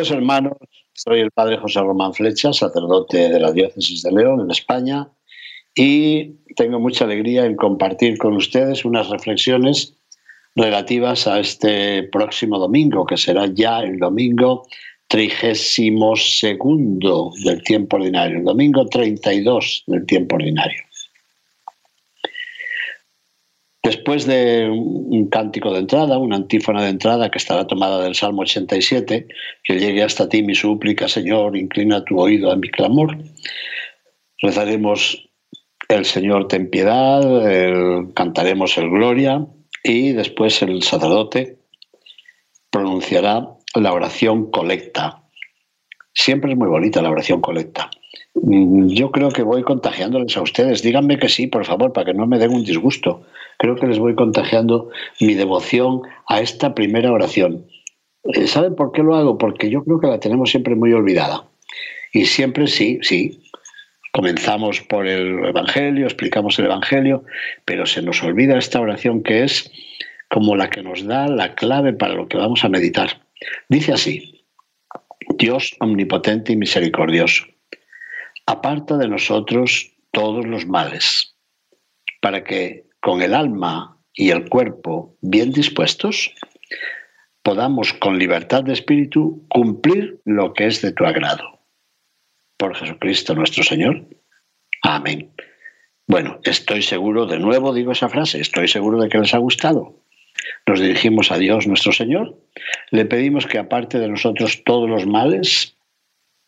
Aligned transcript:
queridos 0.00 0.16
hermanos, 0.16 0.56
soy 0.94 1.20
el 1.20 1.30
padre 1.30 1.58
José 1.58 1.78
Román 1.80 2.14
Flecha, 2.14 2.54
sacerdote 2.54 3.28
de 3.28 3.38
la 3.38 3.52
diócesis 3.52 4.02
de 4.02 4.10
León 4.10 4.40
en 4.40 4.50
España, 4.50 5.10
y 5.74 6.36
tengo 6.56 6.80
mucha 6.80 7.04
alegría 7.04 7.44
en 7.44 7.54
compartir 7.54 8.16
con 8.16 8.34
ustedes 8.34 8.86
unas 8.86 9.10
reflexiones 9.10 9.98
relativas 10.56 11.26
a 11.26 11.38
este 11.38 12.04
próximo 12.04 12.58
domingo, 12.58 13.04
que 13.04 13.18
será 13.18 13.44
ya 13.52 13.80
el 13.80 13.98
domingo 13.98 14.62
trigésimo 15.06 16.16
segundo 16.16 17.32
del 17.44 17.62
tiempo 17.62 17.96
ordinario, 17.96 18.38
el 18.38 18.44
domingo 18.44 18.86
32 18.86 19.84
del 19.86 20.06
tiempo 20.06 20.36
ordinario. 20.36 20.82
Después 23.82 24.26
de 24.26 24.68
un 24.68 25.28
cántico 25.30 25.72
de 25.72 25.80
entrada, 25.80 26.18
una 26.18 26.36
antífona 26.36 26.82
de 26.82 26.90
entrada 26.90 27.30
que 27.30 27.38
estará 27.38 27.66
tomada 27.66 28.02
del 28.02 28.14
Salmo 28.14 28.42
87, 28.42 29.26
que 29.64 29.78
llegue 29.78 30.02
hasta 30.02 30.28
ti 30.28 30.42
mi 30.42 30.54
súplica, 30.54 31.08
Señor, 31.08 31.56
inclina 31.56 32.04
tu 32.04 32.20
oído 32.20 32.50
a 32.50 32.56
mi 32.56 32.68
clamor, 32.68 33.16
rezaremos 34.42 35.30
el 35.88 36.04
Señor 36.04 36.46
ten 36.46 36.70
piedad, 36.70 37.22
cantaremos 38.14 38.78
el 38.78 38.90
Gloria 38.90 39.46
y 39.82 40.12
después 40.12 40.62
el 40.62 40.82
sacerdote 40.82 41.58
pronunciará 42.70 43.48
la 43.74 43.92
oración 43.92 44.50
colecta. 44.50 45.22
Siempre 46.12 46.52
es 46.52 46.58
muy 46.58 46.68
bonita 46.68 47.02
la 47.02 47.10
oración 47.10 47.40
colecta. 47.40 47.90
Mm, 48.34 48.88
yo 48.88 49.10
creo 49.10 49.30
que 49.30 49.42
voy 49.42 49.62
contagiándoles 49.62 50.36
a 50.36 50.42
ustedes. 50.42 50.82
Díganme 50.82 51.18
que 51.18 51.28
sí, 51.28 51.46
por 51.46 51.64
favor, 51.64 51.92
para 51.92 52.06
que 52.06 52.14
no 52.14 52.26
me 52.26 52.38
den 52.38 52.52
un 52.52 52.64
disgusto. 52.64 53.22
Creo 53.60 53.76
que 53.76 53.86
les 53.86 54.00
voy 54.00 54.16
contagiando 54.16 54.90
mi 55.20 55.34
devoción 55.34 56.02
a 56.26 56.40
esta 56.40 56.74
primera 56.74 57.12
oración. 57.12 57.66
Eh, 58.24 58.48
¿Saben 58.48 58.74
por 58.74 58.90
qué 58.90 59.02
lo 59.02 59.14
hago? 59.14 59.38
Porque 59.38 59.70
yo 59.70 59.84
creo 59.84 60.00
que 60.00 60.08
la 60.08 60.18
tenemos 60.18 60.50
siempre 60.50 60.74
muy 60.74 60.92
olvidada. 60.92 61.44
Y 62.12 62.26
siempre 62.26 62.66
sí, 62.66 62.98
sí, 63.02 63.40
Comenzamos 64.12 64.80
por 64.80 65.06
el 65.06 65.44
Evangelio, 65.44 66.04
explicamos 66.04 66.58
el 66.58 66.64
Evangelio, 66.64 67.24
pero 67.64 67.86
se 67.86 68.02
nos 68.02 68.22
olvida 68.24 68.58
esta 68.58 68.80
oración 68.80 69.22
que 69.22 69.44
es 69.44 69.70
como 70.28 70.56
la 70.56 70.68
que 70.68 70.82
nos 70.82 71.04
da 71.04 71.28
la 71.28 71.54
clave 71.54 71.92
para 71.92 72.14
lo 72.14 72.26
que 72.26 72.36
vamos 72.36 72.64
a 72.64 72.68
meditar. 72.68 73.22
Dice 73.68 73.92
así, 73.92 74.44
Dios 75.38 75.76
omnipotente 75.78 76.52
y 76.52 76.56
misericordioso, 76.56 77.44
aparta 78.46 78.96
de 78.96 79.06
nosotros 79.06 79.92
todos 80.10 80.44
los 80.44 80.66
males, 80.66 81.36
para 82.20 82.42
que 82.42 82.89
con 83.00 83.22
el 83.22 83.34
alma 83.34 83.98
y 84.14 84.30
el 84.30 84.48
cuerpo 84.48 85.16
bien 85.20 85.52
dispuestos, 85.52 86.34
podamos 87.42 87.92
con 87.94 88.18
libertad 88.18 88.64
de 88.64 88.72
espíritu 88.72 89.44
cumplir 89.48 90.20
lo 90.24 90.52
que 90.52 90.66
es 90.66 90.82
de 90.82 90.92
tu 90.92 91.04
agrado 91.04 91.60
por 92.56 92.76
Jesucristo 92.76 93.34
nuestro 93.34 93.64
Señor. 93.64 94.04
Amén. 94.82 95.32
Bueno, 96.06 96.40
estoy 96.44 96.82
seguro, 96.82 97.26
de 97.26 97.38
nuevo 97.38 97.72
digo 97.72 97.92
esa 97.92 98.08
frase, 98.08 98.40
estoy 98.40 98.68
seguro 98.68 99.00
de 99.00 99.08
que 99.08 99.18
les 99.18 99.32
ha 99.32 99.38
gustado. 99.38 99.96
Nos 100.66 100.80
dirigimos 100.80 101.32
a 101.32 101.38
Dios 101.38 101.66
nuestro 101.66 101.92
Señor, 101.92 102.36
le 102.90 103.06
pedimos 103.06 103.46
que 103.46 103.58
aparte 103.58 103.98
de 103.98 104.08
nosotros 104.08 104.62
todos 104.64 104.88
los 104.88 105.06
males, 105.06 105.76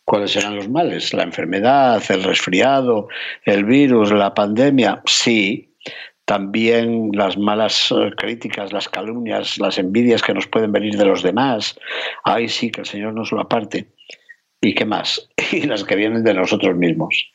¿cuáles 0.05 0.31
serán 0.31 0.55
los 0.55 0.69
males? 0.69 1.13
La 1.13 1.23
enfermedad, 1.23 2.03
el 2.09 2.23
resfriado, 2.23 3.07
el 3.45 3.65
virus, 3.65 4.11
la 4.11 4.33
pandemia, 4.33 5.01
sí, 5.05 5.73
también 6.25 7.09
las 7.13 7.37
malas 7.37 7.91
eh, 7.91 8.11
críticas, 8.15 8.71
las 8.71 8.87
calumnias, 8.87 9.57
las 9.57 9.77
envidias 9.77 10.21
que 10.21 10.33
nos 10.33 10.47
pueden 10.47 10.71
venir 10.71 10.97
de 10.97 11.05
los 11.05 11.21
demás. 11.21 11.77
Ay, 12.23 12.47
sí, 12.47 12.71
que 12.71 12.81
el 12.81 12.87
Señor 12.87 13.13
nos 13.13 13.31
lo 13.31 13.41
aparte. 13.41 13.89
¿Y 14.61 14.73
qué 14.73 14.85
más? 14.85 15.29
Y 15.51 15.63
las 15.63 15.83
que 15.83 15.95
vienen 15.95 16.23
de 16.23 16.33
nosotros 16.33 16.75
mismos. 16.75 17.29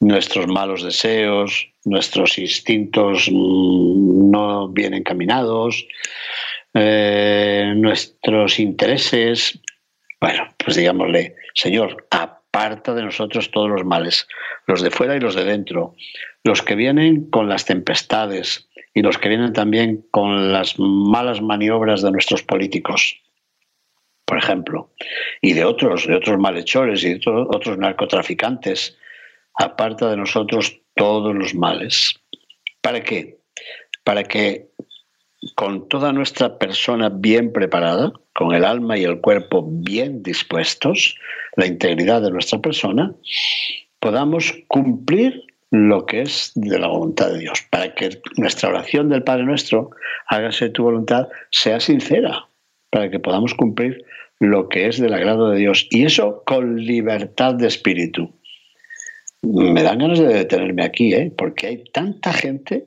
Nuestros 0.00 0.46
malos 0.46 0.84
deseos, 0.84 1.66
nuestros 1.84 2.38
instintos 2.38 3.28
mm, 3.30 4.30
no 4.30 4.68
bien 4.68 4.94
encaminados, 4.94 5.84
eh, 6.74 7.72
nuestros 7.74 8.60
intereses. 8.60 9.60
Bueno, 10.20 10.48
pues 10.56 10.76
digámosle, 10.76 11.34
Señor, 11.54 12.06
aparta 12.58 12.92
de 12.94 13.04
nosotros 13.04 13.50
todos 13.50 13.70
los 13.70 13.84
males, 13.84 14.26
los 14.66 14.82
de 14.82 14.90
fuera 14.90 15.16
y 15.16 15.20
los 15.20 15.34
de 15.36 15.44
dentro, 15.44 15.94
los 16.42 16.62
que 16.62 16.74
vienen 16.74 17.30
con 17.30 17.48
las 17.48 17.64
tempestades 17.64 18.68
y 18.94 19.02
los 19.02 19.16
que 19.16 19.28
vienen 19.28 19.52
también 19.52 20.04
con 20.10 20.52
las 20.52 20.74
malas 20.78 21.40
maniobras 21.40 22.02
de 22.02 22.10
nuestros 22.10 22.42
políticos 22.42 23.20
por 24.24 24.36
ejemplo, 24.36 24.90
y 25.40 25.54
de 25.54 25.64
otros, 25.64 26.06
de 26.06 26.14
otros 26.14 26.38
malhechores 26.38 27.02
y 27.02 27.14
de 27.14 27.20
otros 27.26 27.78
narcotraficantes, 27.78 28.98
aparta 29.54 30.10
de 30.10 30.18
nosotros 30.18 30.82
todos 30.94 31.34
los 31.34 31.54
males. 31.54 32.20
¿Para 32.82 33.00
qué? 33.00 33.38
Para 34.04 34.24
que 34.24 34.68
con 35.54 35.88
toda 35.88 36.12
nuestra 36.12 36.58
persona 36.58 37.08
bien 37.08 37.54
preparada, 37.54 38.12
con 38.34 38.54
el 38.54 38.66
alma 38.66 38.98
y 38.98 39.04
el 39.04 39.22
cuerpo 39.22 39.66
bien 39.66 40.22
dispuestos, 40.22 41.16
la 41.58 41.66
integridad 41.66 42.22
de 42.22 42.30
nuestra 42.30 42.60
persona, 42.60 43.12
podamos 43.98 44.54
cumplir 44.68 45.42
lo 45.70 46.06
que 46.06 46.22
es 46.22 46.52
de 46.54 46.78
la 46.78 46.86
voluntad 46.86 47.32
de 47.32 47.40
Dios, 47.40 47.62
para 47.68 47.94
que 47.94 48.20
nuestra 48.36 48.68
oración 48.68 49.08
del 49.08 49.24
Padre 49.24 49.44
nuestro, 49.44 49.90
hágase 50.28 50.70
tu 50.70 50.84
voluntad, 50.84 51.26
sea 51.50 51.80
sincera, 51.80 52.46
para 52.90 53.10
que 53.10 53.18
podamos 53.18 53.54
cumplir 53.54 54.04
lo 54.38 54.68
que 54.68 54.86
es 54.86 55.00
del 55.00 55.12
agrado 55.12 55.50
de 55.50 55.58
Dios. 55.58 55.88
Y 55.90 56.04
eso 56.04 56.44
con 56.46 56.76
libertad 56.76 57.54
de 57.54 57.66
espíritu. 57.66 58.32
Me 59.42 59.82
dan 59.82 59.98
ganas 59.98 60.20
de 60.20 60.28
detenerme 60.28 60.84
aquí, 60.84 61.12
¿eh? 61.12 61.32
porque 61.36 61.66
hay 61.66 61.84
tanta 61.92 62.32
gente 62.32 62.86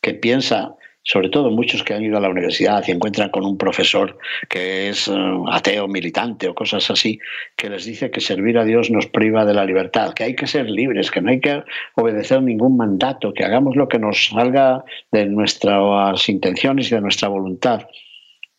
que 0.00 0.14
piensa, 0.14 0.74
sobre 1.02 1.28
todo 1.28 1.50
muchos 1.50 1.82
que 1.82 1.94
han 1.94 2.04
ido 2.04 2.16
a 2.16 2.20
la 2.20 2.28
universidad 2.28 2.84
y 2.86 2.92
encuentran 2.92 3.30
con 3.30 3.44
un 3.44 3.58
profesor 3.58 4.18
que 4.48 4.88
es 4.88 5.08
eh, 5.08 5.12
ateo, 5.50 5.88
militante 5.88 6.48
o 6.48 6.54
cosas 6.54 6.90
así, 6.90 7.18
que 7.56 7.68
les 7.68 7.84
dice 7.84 8.10
que 8.10 8.20
servir 8.20 8.58
a 8.58 8.64
Dios 8.64 8.90
nos 8.90 9.06
priva 9.06 9.44
de 9.44 9.54
la 9.54 9.64
libertad, 9.64 10.14
que 10.14 10.24
hay 10.24 10.36
que 10.36 10.46
ser 10.46 10.70
libres, 10.70 11.10
que 11.10 11.20
no 11.20 11.30
hay 11.30 11.40
que 11.40 11.62
obedecer 11.96 12.42
ningún 12.42 12.76
mandato, 12.76 13.32
que 13.34 13.44
hagamos 13.44 13.76
lo 13.76 13.88
que 13.88 13.98
nos 13.98 14.26
salga 14.26 14.84
de 15.10 15.26
nuestras 15.26 16.28
intenciones 16.28 16.90
y 16.90 16.94
de 16.94 17.00
nuestra 17.00 17.28
voluntad. 17.28 17.86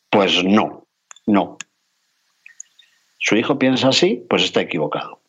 Pues 0.10 0.44
no, 0.44 0.88
no 1.26 1.58
su 3.24 3.38
hijo 3.38 3.58
piensa 3.58 3.88
así, 3.88 4.26
pues 4.30 4.44
está 4.44 4.60
equivocado. 4.60 5.23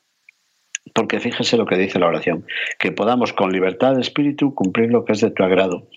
Porque 0.93 1.19
fíjese 1.19 1.57
lo 1.57 1.67
que 1.67 1.77
dice 1.77 1.99
la 1.99 2.07
oración, 2.07 2.45
que 2.79 2.93
podamos 2.93 3.33
con 3.33 3.53
libertad 3.53 3.95
de 3.95 4.03
espíritu 4.03 4.55
cumplir 4.55 4.91
lo 4.91 5.05
que 5.05 5.13
es 5.13 5.21
de 5.21 5.31
tu 5.31 5.43
agrado. 5.43 5.89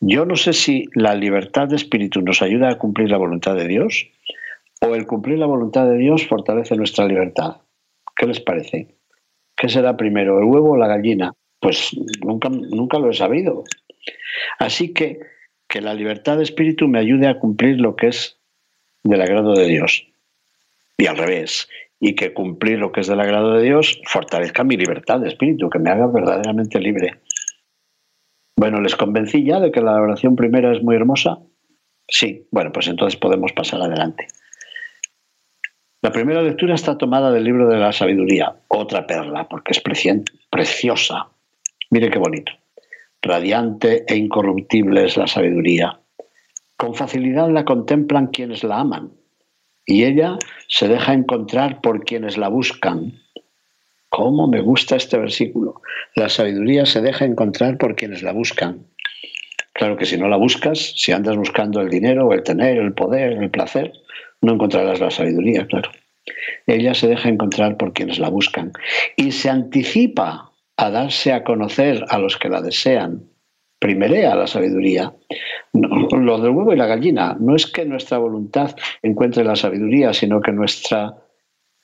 Yo 0.00 0.24
no 0.24 0.36
sé 0.36 0.52
si 0.52 0.84
la 0.94 1.14
libertad 1.14 1.68
de 1.68 1.76
espíritu 1.76 2.22
nos 2.22 2.40
ayuda 2.40 2.70
a 2.70 2.78
cumplir 2.78 3.10
la 3.10 3.18
voluntad 3.18 3.56
de 3.56 3.66
Dios 3.66 4.08
o 4.80 4.94
el 4.94 5.06
cumplir 5.06 5.38
la 5.38 5.46
voluntad 5.46 5.86
de 5.86 5.98
Dios 5.98 6.26
fortalece 6.26 6.76
nuestra 6.76 7.06
libertad. 7.06 7.56
¿Qué 8.16 8.26
les 8.26 8.40
parece? 8.40 8.94
¿Qué 9.56 9.68
será 9.68 9.96
primero, 9.96 10.38
el 10.38 10.44
huevo 10.44 10.72
o 10.72 10.76
la 10.76 10.86
gallina? 10.86 11.34
Pues 11.60 11.90
nunca, 12.24 12.48
nunca 12.48 12.98
lo 12.98 13.10
he 13.10 13.14
sabido. 13.14 13.64
Así 14.58 14.94
que 14.94 15.18
que 15.68 15.82
la 15.82 15.94
libertad 15.94 16.38
de 16.38 16.44
espíritu 16.44 16.88
me 16.88 16.98
ayude 16.98 17.28
a 17.28 17.38
cumplir 17.38 17.78
lo 17.78 17.94
que 17.94 18.08
es 18.08 18.38
del 19.04 19.20
agrado 19.20 19.54
de 19.54 19.66
Dios 19.66 20.08
y 20.96 21.06
al 21.06 21.16
revés, 21.16 21.68
y 22.00 22.14
que 22.14 22.32
cumplir 22.32 22.78
lo 22.78 22.92
que 22.92 23.00
es 23.00 23.06
del 23.08 23.20
agrado 23.20 23.54
de 23.54 23.64
Dios 23.64 24.00
fortalezca 24.06 24.64
mi 24.64 24.76
libertad 24.76 25.20
de 25.20 25.28
espíritu, 25.28 25.68
que 25.68 25.78
me 25.78 25.90
haga 25.90 26.06
verdaderamente 26.06 26.78
libre. 26.78 27.20
Bueno, 28.56 28.80
¿les 28.80 28.96
convencí 28.96 29.44
ya 29.44 29.60
de 29.60 29.70
que 29.70 29.80
la 29.80 30.00
oración 30.00 30.36
primera 30.36 30.72
es 30.72 30.82
muy 30.82 30.96
hermosa? 30.96 31.38
Sí, 32.08 32.46
bueno, 32.50 32.72
pues 32.72 32.88
entonces 32.88 33.18
podemos 33.18 33.52
pasar 33.52 33.80
adelante. 33.82 34.28
La 36.00 36.12
primera 36.12 36.42
lectura 36.42 36.74
está 36.74 36.96
tomada 36.96 37.32
del 37.32 37.44
libro 37.44 37.68
de 37.68 37.76
la 37.76 37.92
sabiduría, 37.92 38.54
otra 38.68 39.06
perla, 39.06 39.48
porque 39.48 39.72
es 39.72 39.80
preciosa. 40.50 41.28
Mire 41.90 42.10
qué 42.10 42.18
bonito. 42.18 42.52
Radiante 43.20 44.04
e 44.06 44.16
incorruptible 44.16 45.04
es 45.04 45.16
la 45.16 45.26
sabiduría. 45.26 46.00
Con 46.76 46.94
facilidad 46.94 47.50
la 47.50 47.64
contemplan 47.64 48.28
quienes 48.28 48.62
la 48.62 48.78
aman 48.78 49.10
y 49.88 50.04
ella 50.04 50.38
se 50.68 50.86
deja 50.86 51.14
encontrar 51.14 51.80
por 51.80 52.04
quienes 52.04 52.36
la 52.36 52.48
buscan. 52.48 53.14
¿Cómo 54.10 54.46
me 54.46 54.60
gusta 54.60 54.96
este 54.96 55.16
versículo? 55.18 55.80
La 56.14 56.28
sabiduría 56.28 56.84
se 56.84 57.00
deja 57.00 57.24
encontrar 57.24 57.78
por 57.78 57.96
quienes 57.96 58.22
la 58.22 58.32
buscan. 58.32 58.86
Claro 59.72 59.96
que 59.96 60.04
si 60.04 60.18
no 60.18 60.28
la 60.28 60.36
buscas, 60.36 60.92
si 60.96 61.12
andas 61.12 61.36
buscando 61.36 61.80
el 61.80 61.88
dinero, 61.88 62.32
el 62.34 62.42
tener, 62.42 62.76
el 62.76 62.92
poder, 62.92 63.32
el 63.32 63.50
placer, 63.50 63.92
no 64.42 64.52
encontrarás 64.52 65.00
la 65.00 65.10
sabiduría, 65.10 65.66
claro. 65.66 65.90
Ella 66.66 66.92
se 66.92 67.08
deja 67.08 67.30
encontrar 67.30 67.78
por 67.78 67.94
quienes 67.94 68.18
la 68.18 68.28
buscan 68.28 68.72
y 69.16 69.32
se 69.32 69.48
anticipa 69.48 70.52
a 70.76 70.90
darse 70.90 71.32
a 71.32 71.44
conocer 71.44 72.04
a 72.10 72.18
los 72.18 72.36
que 72.36 72.50
la 72.50 72.60
desean. 72.60 73.27
Primerea 73.78 74.34
la 74.34 74.46
sabiduría. 74.46 75.12
lo 75.72 76.40
del 76.40 76.50
huevo 76.50 76.72
y 76.72 76.76
la 76.76 76.86
gallina 76.86 77.36
no 77.38 77.54
es 77.54 77.66
que 77.66 77.84
nuestra 77.84 78.18
voluntad 78.18 78.74
encuentre 79.02 79.44
la 79.44 79.56
sabiduría, 79.56 80.12
sino 80.12 80.40
que 80.40 80.52
nuestra 80.52 81.14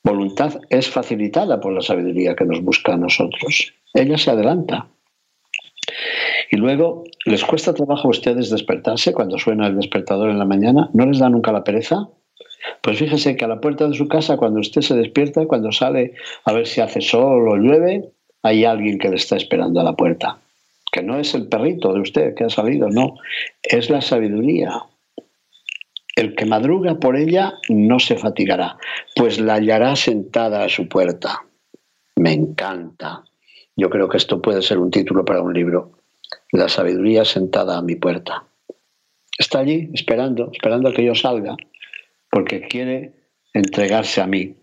voluntad 0.02 0.60
es 0.70 0.88
facilitada 0.88 1.60
por 1.60 1.72
la 1.72 1.80
sabiduría 1.80 2.34
que 2.34 2.44
nos 2.44 2.62
busca 2.62 2.94
a 2.94 2.98
nosotros. 2.98 3.74
Ella 3.94 4.18
se 4.18 4.30
adelanta. 4.30 4.88
Y 6.50 6.56
luego, 6.56 7.04
¿les 7.24 7.44
cuesta 7.44 7.74
trabajo 7.74 8.08
a 8.08 8.10
ustedes 8.10 8.50
despertarse 8.50 9.12
cuando 9.12 9.38
suena 9.38 9.66
el 9.66 9.76
despertador 9.76 10.30
en 10.30 10.38
la 10.38 10.44
mañana? 10.44 10.90
¿No 10.92 11.06
les 11.06 11.18
da 11.18 11.28
nunca 11.28 11.52
la 11.52 11.64
pereza? 11.64 12.08
Pues 12.82 12.98
fíjese 12.98 13.36
que 13.36 13.44
a 13.44 13.48
la 13.48 13.60
puerta 13.60 13.88
de 13.88 13.94
su 13.94 14.08
casa, 14.08 14.36
cuando 14.36 14.60
usted 14.60 14.82
se 14.82 14.94
despierta, 14.94 15.46
cuando 15.46 15.72
sale 15.72 16.14
a 16.44 16.52
ver 16.52 16.66
si 16.66 16.80
hace 16.80 17.00
sol 17.00 17.48
o 17.48 17.56
llueve, 17.56 18.10
hay 18.42 18.64
alguien 18.64 18.98
que 18.98 19.08
le 19.08 19.16
está 19.16 19.36
esperando 19.36 19.80
a 19.80 19.84
la 19.84 19.94
puerta. 19.94 20.38
Que 20.94 21.02
no 21.02 21.18
es 21.18 21.34
el 21.34 21.48
perrito 21.48 21.92
de 21.92 21.98
usted 21.98 22.34
que 22.36 22.44
ha 22.44 22.48
salido, 22.48 22.88
no, 22.88 23.16
es 23.64 23.90
la 23.90 24.00
sabiduría. 24.00 24.84
El 26.14 26.36
que 26.36 26.46
madruga 26.46 27.00
por 27.00 27.16
ella 27.16 27.54
no 27.68 27.98
se 27.98 28.16
fatigará, 28.16 28.76
pues 29.16 29.40
la 29.40 29.54
hallará 29.54 29.96
sentada 29.96 30.62
a 30.62 30.68
su 30.68 30.88
puerta. 30.88 31.40
Me 32.14 32.32
encanta. 32.32 33.24
Yo 33.74 33.90
creo 33.90 34.08
que 34.08 34.18
esto 34.18 34.40
puede 34.40 34.62
ser 34.62 34.78
un 34.78 34.92
título 34.92 35.24
para 35.24 35.42
un 35.42 35.52
libro. 35.52 35.98
La 36.52 36.68
sabiduría 36.68 37.24
sentada 37.24 37.76
a 37.76 37.82
mi 37.82 37.96
puerta. 37.96 38.44
Está 39.36 39.58
allí 39.58 39.90
esperando, 39.94 40.52
esperando 40.52 40.90
a 40.90 40.92
que 40.92 41.04
yo 41.04 41.16
salga 41.16 41.56
porque 42.30 42.68
quiere 42.68 43.14
entregarse 43.52 44.20
a 44.20 44.28
mí. 44.28 44.54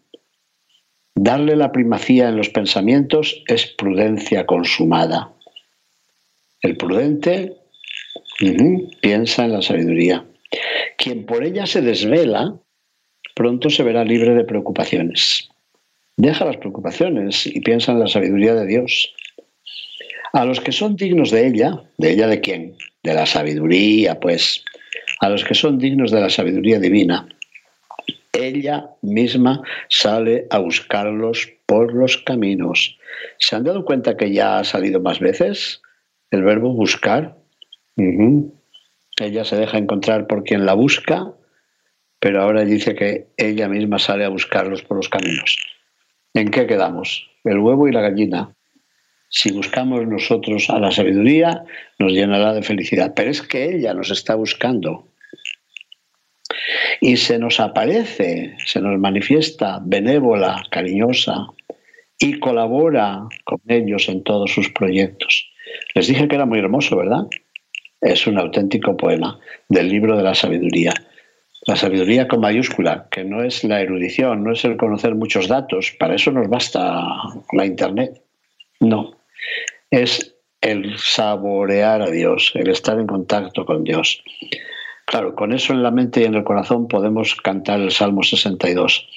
Darle 1.14 1.58
la 1.58 1.74
primacía 1.74 2.30
en 2.30 2.38
los 2.38 2.48
pensamientos 2.48 3.44
es 3.48 3.66
prudencia 3.66 4.46
consumada. 4.46 5.34
El 6.62 6.78
prudente 6.78 7.54
piensa 9.02 9.46
en 9.46 9.54
la 9.54 9.62
sabiduría. 9.64 10.24
Quien 10.98 11.26
por 11.26 11.44
ella 11.44 11.66
se 11.66 11.82
desvela, 11.82 12.56
pronto 13.36 13.70
se 13.72 13.82
verá 13.84 14.04
libre 14.04 14.36
de 14.36 14.44
preocupaciones. 14.44 15.50
Deja 16.18 16.46
las 16.46 16.58
preocupaciones 16.58 17.48
y 17.48 17.62
piensa 17.62 17.94
en 17.94 18.00
la 18.00 18.08
sabiduría 18.08 18.54
de 18.54 18.68
Dios. 18.68 19.12
A 20.34 20.46
los 20.46 20.62
que 20.62 20.72
son 20.72 20.96
dignos 20.96 21.32
de 21.32 21.48
ella, 21.48 21.82
¿de 21.98 22.12
ella 22.12 22.28
de 22.28 22.42
quién? 22.42 22.76
De 23.02 23.16
la 23.16 23.26
sabiduría, 23.26 24.20
pues. 24.20 24.64
A 25.20 25.30
los 25.30 25.44
que 25.44 25.56
son 25.56 25.80
dignos 25.80 26.12
de 26.12 26.22
la 26.22 26.30
sabiduría 26.30 26.80
divina, 26.80 27.28
ella 28.34 28.88
misma 29.02 29.64
sale 29.90 30.46
a 30.52 30.60
buscarlos 30.60 31.52
por 31.66 31.94
los 31.94 32.18
caminos. 32.18 32.98
¿Se 33.40 33.56
han 33.56 33.64
dado 33.64 33.84
cuenta 33.84 34.16
que 34.16 34.32
ya 34.32 34.60
ha 34.60 34.64
salido 34.64 35.00
más 35.00 35.20
veces 35.20 35.82
el 36.32 36.44
verbo 36.44 36.74
buscar? 36.74 37.38
Ella 39.20 39.46
se 39.46 39.58
deja 39.58 39.78
encontrar 39.78 40.28
por 40.28 40.44
quien 40.44 40.66
la 40.66 40.74
busca, 40.74 41.34
pero 42.20 42.42
ahora 42.42 42.64
dice 42.64 42.96
que 42.96 43.28
ella 43.38 43.68
misma 43.68 44.00
sale 44.00 44.26
a 44.26 44.30
buscarlos 44.30 44.82
por 44.84 44.98
los 44.98 45.10
caminos. 45.10 45.58
¿En 46.34 46.50
qué 46.50 46.66
quedamos? 46.66 47.30
El 47.44 47.60
huevo 47.60 47.88
y 47.88 47.92
la 47.92 48.02
gallina. 48.02 48.56
Si 49.30 49.52
buscamos 49.52 50.08
nosotros 50.08 50.70
a 50.70 50.80
la 50.80 50.92
sabiduría, 50.92 51.64
nos 52.00 52.12
llenará 52.12 52.54
de 52.54 52.64
felicidad. 52.64 53.14
Pero 53.16 53.32
es 53.32 53.42
que 53.42 53.76
ella 53.76 53.94
nos 53.94 54.12
está 54.12 54.36
buscando 54.36 55.08
y 57.00 57.18
se 57.18 57.40
nos 57.40 57.60
aparece, 57.60 58.56
se 58.66 58.80
nos 58.82 59.00
manifiesta 59.00 59.80
benévola, 59.84 60.64
cariñosa 60.70 61.48
y 62.20 62.40
colabora 62.40 63.28
con 63.44 63.60
ellos 63.68 64.08
en 64.10 64.24
todos 64.24 64.52
sus 64.52 64.70
proyectos. 64.70 65.51
Les 65.96 66.08
dije 66.08 66.28
que 66.28 66.36
era 66.36 66.46
muy 66.46 66.60
hermoso, 66.60 66.98
¿verdad? 66.98 67.28
Es 68.00 68.28
un 68.28 68.38
auténtico 68.38 68.98
poema 68.98 69.40
del 69.70 69.90
libro 69.90 70.18
de 70.18 70.24
la 70.24 70.34
sabiduría. 70.34 70.94
La 71.68 71.76
sabiduría 71.76 72.28
con 72.28 72.42
mayúscula, 72.42 73.08
que 73.12 73.24
no 73.24 73.44
es 73.44 73.64
la 73.64 73.82
erudición, 73.82 74.44
no 74.44 74.52
es 74.52 74.66
el 74.66 74.78
conocer 74.78 75.14
muchos 75.14 75.48
datos, 75.48 75.96
para 76.00 76.16
eso 76.16 76.32
nos 76.32 76.50
basta 76.50 77.06
la 77.52 77.66
Internet. 77.66 78.20
No, 78.80 79.12
es 79.92 80.36
el 80.62 80.98
saborear 80.98 82.02
a 82.02 82.10
Dios, 82.10 82.52
el 82.56 82.70
estar 82.70 83.00
en 83.00 83.06
contacto 83.06 83.66
con 83.66 83.84
Dios. 83.84 84.24
Claro, 85.06 85.36
con 85.36 85.54
eso 85.54 85.74
en 85.74 85.84
la 85.84 85.92
mente 85.92 86.22
y 86.22 86.24
en 86.24 86.36
el 86.36 86.44
corazón 86.44 86.88
podemos 86.88 87.36
cantar 87.36 87.80
el 87.80 87.92
Salmo 87.92 88.24
62. 88.24 89.08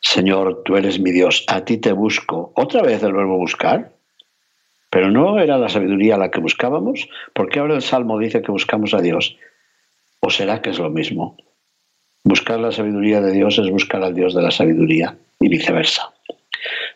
Señor, 0.00 0.62
tú 0.64 0.76
eres 0.76 1.00
mi 1.00 1.10
Dios, 1.10 1.44
a 1.48 1.64
ti 1.64 1.78
te 1.78 1.92
busco. 1.92 2.52
¿Otra 2.54 2.82
vez 2.82 3.02
el 3.02 3.12
verbo 3.12 3.36
buscar? 3.36 3.92
Pero 4.90 5.10
no 5.10 5.38
era 5.38 5.56
la 5.56 5.68
sabiduría 5.68 6.18
la 6.18 6.30
que 6.30 6.40
buscábamos. 6.40 7.08
¿Por 7.32 7.48
qué 7.48 7.60
ahora 7.60 7.76
el 7.76 7.82
Salmo 7.82 8.18
dice 8.18 8.42
que 8.42 8.52
buscamos 8.52 8.92
a 8.92 9.00
Dios? 9.00 9.36
¿O 10.20 10.30
será 10.30 10.60
que 10.60 10.70
es 10.70 10.78
lo 10.78 10.90
mismo? 10.90 11.36
Buscar 12.24 12.60
la 12.60 12.72
sabiduría 12.72 13.20
de 13.20 13.32
Dios 13.32 13.58
es 13.58 13.70
buscar 13.70 14.02
al 14.02 14.14
Dios 14.14 14.34
de 14.34 14.42
la 14.42 14.50
sabiduría 14.50 15.16
y 15.38 15.48
viceversa. 15.48 16.12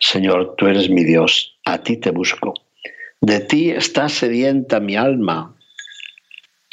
Señor, 0.00 0.54
tú 0.56 0.66
eres 0.66 0.90
mi 0.90 1.04
Dios, 1.04 1.56
a 1.64 1.78
ti 1.78 1.96
te 1.96 2.10
busco. 2.10 2.52
De 3.20 3.40
ti 3.40 3.70
está 3.70 4.08
sedienta 4.08 4.80
mi 4.80 4.96
alma, 4.96 5.54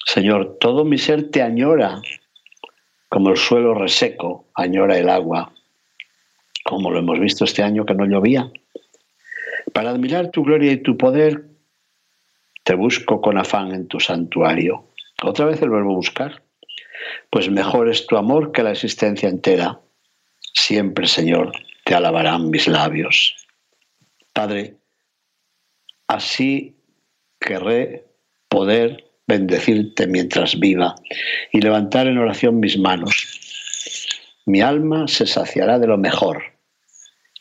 Señor, 0.05 0.57
todo 0.59 0.83
mi 0.83 0.97
ser 0.97 1.29
te 1.29 1.41
añora, 1.41 2.01
como 3.07 3.29
el 3.29 3.37
suelo 3.37 3.73
reseco 3.73 4.47
añora 4.53 4.97
el 4.97 5.09
agua, 5.09 5.53
como 6.65 6.91
lo 6.91 6.99
hemos 6.99 7.19
visto 7.19 7.45
este 7.45 7.63
año 7.63 7.85
que 7.85 7.93
no 7.93 8.05
llovía. 8.05 8.51
Para 9.73 9.91
admirar 9.91 10.31
tu 10.31 10.43
gloria 10.43 10.71
y 10.71 10.83
tu 10.83 10.97
poder, 10.97 11.45
te 12.63 12.75
busco 12.75 13.21
con 13.21 13.37
afán 13.37 13.73
en 13.73 13.87
tu 13.87 13.99
santuario. 13.99 14.87
Otra 15.23 15.45
vez 15.45 15.61
el 15.61 15.69
verbo 15.69 15.95
buscar. 15.95 16.43
Pues 17.29 17.49
mejor 17.49 17.89
es 17.89 18.05
tu 18.05 18.17
amor 18.17 18.51
que 18.51 18.63
la 18.63 18.71
existencia 18.71 19.29
entera. 19.29 19.79
Siempre, 20.53 21.07
Señor, 21.07 21.51
te 21.83 21.95
alabarán 21.95 22.49
mis 22.49 22.67
labios. 22.67 23.35
Padre, 24.33 24.75
así 26.07 26.75
querré 27.39 28.05
poder 28.49 29.05
bendecirte 29.27 30.07
mientras 30.07 30.59
viva 30.59 30.95
y 31.51 31.61
levantar 31.61 32.07
en 32.07 32.17
oración 32.17 32.59
mis 32.59 32.77
manos. 32.77 33.39
Mi 34.45 34.61
alma 34.61 35.07
se 35.07 35.25
saciará 35.25 35.79
de 35.79 35.87
lo 35.87 35.97
mejor 35.97 36.51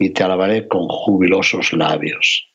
y 0.00 0.10
te 0.10 0.24
alabaré 0.24 0.66
con 0.66 0.88
jubilosos 0.88 1.74
labios. 1.74 2.48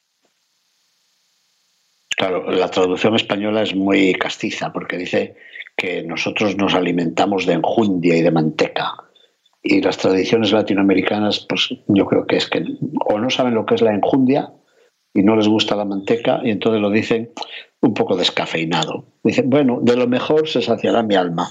Claro, 2.18 2.50
la 2.50 2.70
traducción 2.70 3.16
española 3.16 3.62
es 3.62 3.76
muy 3.76 4.14
castiza 4.16 4.74
porque 4.74 4.98
dice 4.98 5.36
que 5.78 6.02
nosotros 6.02 6.58
nos 6.58 6.74
alimentamos 6.74 7.46
de 7.46 7.54
enjundia 7.54 8.18
y 8.18 8.22
de 8.24 8.32
manteca. 8.32 8.96
Y 9.62 9.82
las 9.82 9.98
tradiciones 9.98 10.52
latinoamericanas, 10.52 11.46
pues 11.48 11.70
yo 11.88 12.06
creo 12.08 12.26
que 12.26 12.38
es 12.38 12.50
que 12.50 12.64
o 13.06 13.20
no 13.20 13.30
saben 13.30 13.54
lo 13.54 13.66
que 13.66 13.76
es 13.76 13.82
la 13.82 13.94
enjundia 13.94 14.52
y 15.14 15.22
no 15.22 15.36
les 15.36 15.48
gusta 15.48 15.76
la 15.76 15.86
manteca 15.86 16.42
y 16.44 16.50
entonces 16.50 16.82
lo 16.82 16.90
dicen 16.90 17.32
un 17.82 17.94
poco 17.94 18.18
descafeinado. 18.18 19.06
Dicen, 19.24 19.52
bueno, 19.52 19.80
de 19.84 19.96
lo 19.96 20.08
mejor 20.08 20.48
se 20.48 20.64
saciará 20.64 21.04
mi 21.04 21.16
alma. 21.16 21.48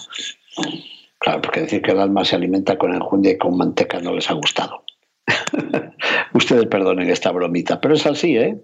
Claro, 1.19 1.41
porque 1.41 1.61
decir 1.61 1.83
que 1.83 1.93
el 1.93 2.01
alma 2.01 2.25
se 2.25 2.35
alimenta 2.35 2.77
con 2.79 2.93
enjundia 2.93 3.33
y 3.33 3.39
con 3.39 3.57
manteca 3.57 4.01
no 4.01 4.13
les 4.13 4.29
ha 4.29 4.35
gustado. 4.35 4.83
Ustedes 6.33 6.67
perdonen 6.67 7.11
esta 7.11 7.31
bromita, 7.31 7.81
pero 7.81 7.95
es 7.95 8.07
así, 8.07 8.37
¿eh? 8.37 8.57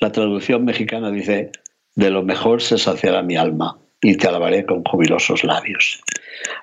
La 0.00 0.12
traducción 0.12 0.64
mexicana 0.64 1.10
dice, 1.10 1.52
de 1.94 2.10
lo 2.10 2.22
mejor 2.22 2.62
se 2.62 2.78
saciará 2.78 3.22
mi 3.22 3.36
alma 3.36 3.78
y 4.02 4.16
te 4.16 4.28
alabaré 4.28 4.64
con 4.64 4.82
jubilosos 4.84 5.44
labios. 5.44 6.00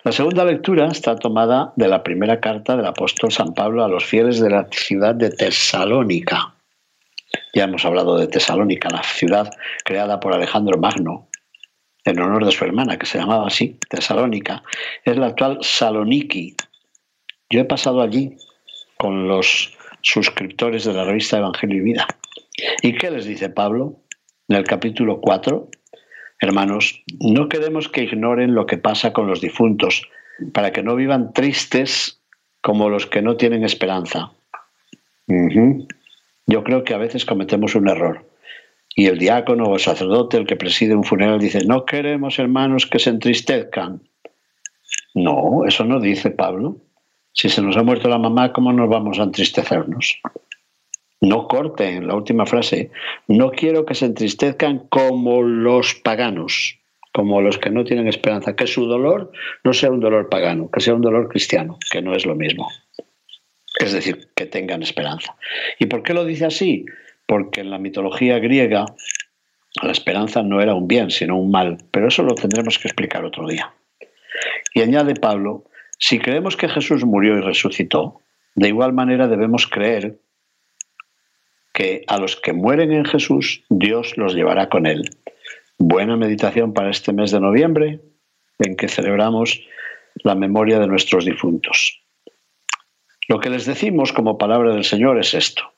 La 0.04 0.12
segunda 0.12 0.44
lectura 0.44 0.88
está 0.88 1.16
tomada 1.16 1.74
de 1.76 1.88
la 1.88 2.02
primera 2.02 2.40
carta 2.40 2.76
del 2.76 2.86
apóstol 2.86 3.32
San 3.32 3.54
Pablo 3.54 3.84
a 3.84 3.88
los 3.88 4.06
fieles 4.06 4.40
de 4.40 4.50
la 4.50 4.68
ciudad 4.72 5.14
de 5.14 5.30
Tesalónica. 5.30 6.56
Ya 7.54 7.66
hemos 7.66 7.86
hablado 7.86 8.18
de 8.18 8.28
Tesalónica, 8.28 8.90
la 8.90 9.04
ciudad 9.04 9.52
creada 9.84 10.20
por 10.20 10.34
Alejandro 10.34 10.78
Magno 10.78 11.28
en 12.06 12.20
honor 12.20 12.46
de 12.46 12.52
su 12.52 12.64
hermana, 12.64 12.98
que 12.98 13.06
se 13.06 13.20
llamaba 13.20 13.48
así, 13.48 13.78
Tesalónica. 13.90 14.64
Es 15.04 15.18
la 15.18 15.28
actual 15.28 15.60
Saloniki. 15.62 16.56
Yo 17.50 17.60
he 17.60 17.66
pasado 17.66 18.02
allí 18.02 18.38
con 18.98 19.28
los 19.28 19.76
suscriptores 20.02 20.86
de 20.86 20.94
la 20.94 21.04
revista 21.04 21.38
Evangelio 21.38 21.78
y 21.78 21.82
Vida. 21.82 22.08
¿Y 22.82 22.94
qué 22.94 23.12
les 23.12 23.26
dice 23.26 23.50
Pablo 23.50 24.00
en 24.48 24.58
el 24.58 24.64
capítulo 24.64 25.22
4? 25.22 25.70
Hermanos, 26.40 27.04
no 27.20 27.50
queremos 27.50 27.90
que 27.90 28.04
ignoren 28.04 28.54
lo 28.54 28.66
que 28.66 28.78
pasa 28.78 29.14
con 29.14 29.28
los 29.28 29.42
difuntos, 29.42 30.04
para 30.54 30.72
que 30.72 30.84
no 30.84 30.96
vivan 30.96 31.34
tristes 31.34 32.22
como 32.62 32.90
los 32.90 33.08
que 33.08 33.22
no 33.22 33.38
tienen 33.38 33.64
esperanza. 33.64 34.32
Yo 36.46 36.64
creo 36.64 36.84
que 36.84 36.94
a 36.94 36.98
veces 36.98 37.26
cometemos 37.26 37.76
un 37.76 37.90
error. 37.90 38.30
Y 38.96 39.08
el 39.08 39.20
diácono 39.20 39.66
o 39.66 39.76
el 39.76 39.80
sacerdote, 39.80 40.38
el 40.38 40.48
que 40.48 40.56
preside 40.56 40.96
un 40.96 41.04
funeral, 41.04 41.40
dice, 41.40 41.60
no 41.66 41.86
queremos 41.86 42.40
hermanos 42.40 42.86
que 42.86 43.00
se 43.00 43.10
entristezcan. 43.10 44.02
No, 45.14 45.66
eso 45.68 45.84
no 45.84 46.00
dice 46.00 46.32
Pablo. 46.32 46.78
Si 47.38 47.50
se 47.50 47.62
nos 47.62 47.78
ha 47.78 47.84
muerto 47.84 48.10
la 48.10 48.18
mamá, 48.18 48.52
¿cómo 48.52 48.74
nos 48.74 48.90
vamos 48.90 49.20
a 49.20 49.24
entristecernos? 49.24 50.20
No 51.22 51.48
corten 51.48 52.08
la 52.08 52.16
última 52.16 52.48
frase. 52.48 52.90
No 53.28 53.52
quiero 53.52 53.86
que 53.86 53.94
se 53.94 54.06
entristezcan 54.06 54.88
como 54.90 55.44
los 55.44 55.94
paganos, 55.94 56.80
como 57.14 57.40
los 57.42 57.60
que 57.60 57.70
no 57.70 57.84
tienen 57.84 58.08
esperanza. 58.08 58.56
Que 58.56 58.66
su 58.66 58.88
dolor 58.88 59.32
no 59.64 59.74
sea 59.74 59.92
un 59.92 60.00
dolor 60.00 60.30
pagano, 60.30 60.72
que 60.72 60.80
sea 60.80 60.96
un 60.96 61.02
dolor 61.02 61.30
cristiano, 61.30 61.78
que 61.92 62.02
no 62.02 62.16
es 62.16 62.26
lo 62.26 62.34
mismo. 62.34 62.72
Es 63.80 63.94
decir, 63.94 64.30
que 64.36 64.48
tengan 64.48 64.82
esperanza. 64.82 65.36
¿Y 65.78 65.86
por 65.86 66.02
qué 66.02 66.16
lo 66.16 66.26
dice 66.26 66.46
así? 66.46 66.86
Porque 67.28 67.62
en 67.62 67.70
la 67.70 67.78
mitología 67.78 68.40
griega 68.40 68.86
la 69.84 69.92
esperanza 69.92 70.42
no 70.42 70.60
era 70.60 70.74
un 70.74 70.88
bien, 70.88 71.12
sino 71.12 71.38
un 71.38 71.52
mal. 71.52 71.78
Pero 71.92 72.08
eso 72.08 72.24
lo 72.24 72.34
tendremos 72.34 72.80
que 72.80 72.88
explicar 72.88 73.24
otro 73.26 73.48
día. 73.48 73.72
Y 74.74 74.82
añade 74.82 75.14
Pablo, 75.14 75.66
si 75.98 76.20
creemos 76.20 76.56
que 76.56 76.70
Jesús 76.70 77.06
murió 77.06 77.38
y 77.38 77.42
resucitó, 77.42 78.22
de 78.56 78.70
igual 78.70 78.94
manera 78.94 79.28
debemos 79.28 79.68
creer 79.68 80.20
que 81.74 82.04
a 82.08 82.18
los 82.18 82.36
que 82.36 82.54
mueren 82.54 82.92
en 82.92 83.06
Jesús, 83.06 83.64
Dios 83.70 84.18
los 84.18 84.34
llevará 84.34 84.68
con 84.70 84.88
él. 84.88 85.04
Buena 85.78 86.18
meditación 86.18 86.74
para 86.74 86.90
este 86.90 87.14
mes 87.14 87.32
de 87.32 87.40
noviembre, 87.40 88.02
en 88.60 88.76
que 88.76 88.88
celebramos 88.88 89.62
la 90.24 90.36
memoria 90.36 90.80
de 90.80 90.88
nuestros 90.88 91.26
difuntos. 91.26 92.02
Lo 93.28 93.40
que 93.40 93.50
les 93.50 93.66
decimos 93.66 94.14
como 94.14 94.38
palabra 94.38 94.74
del 94.74 94.86
Señor 94.86 95.20
es 95.20 95.34
esto, 95.34 95.74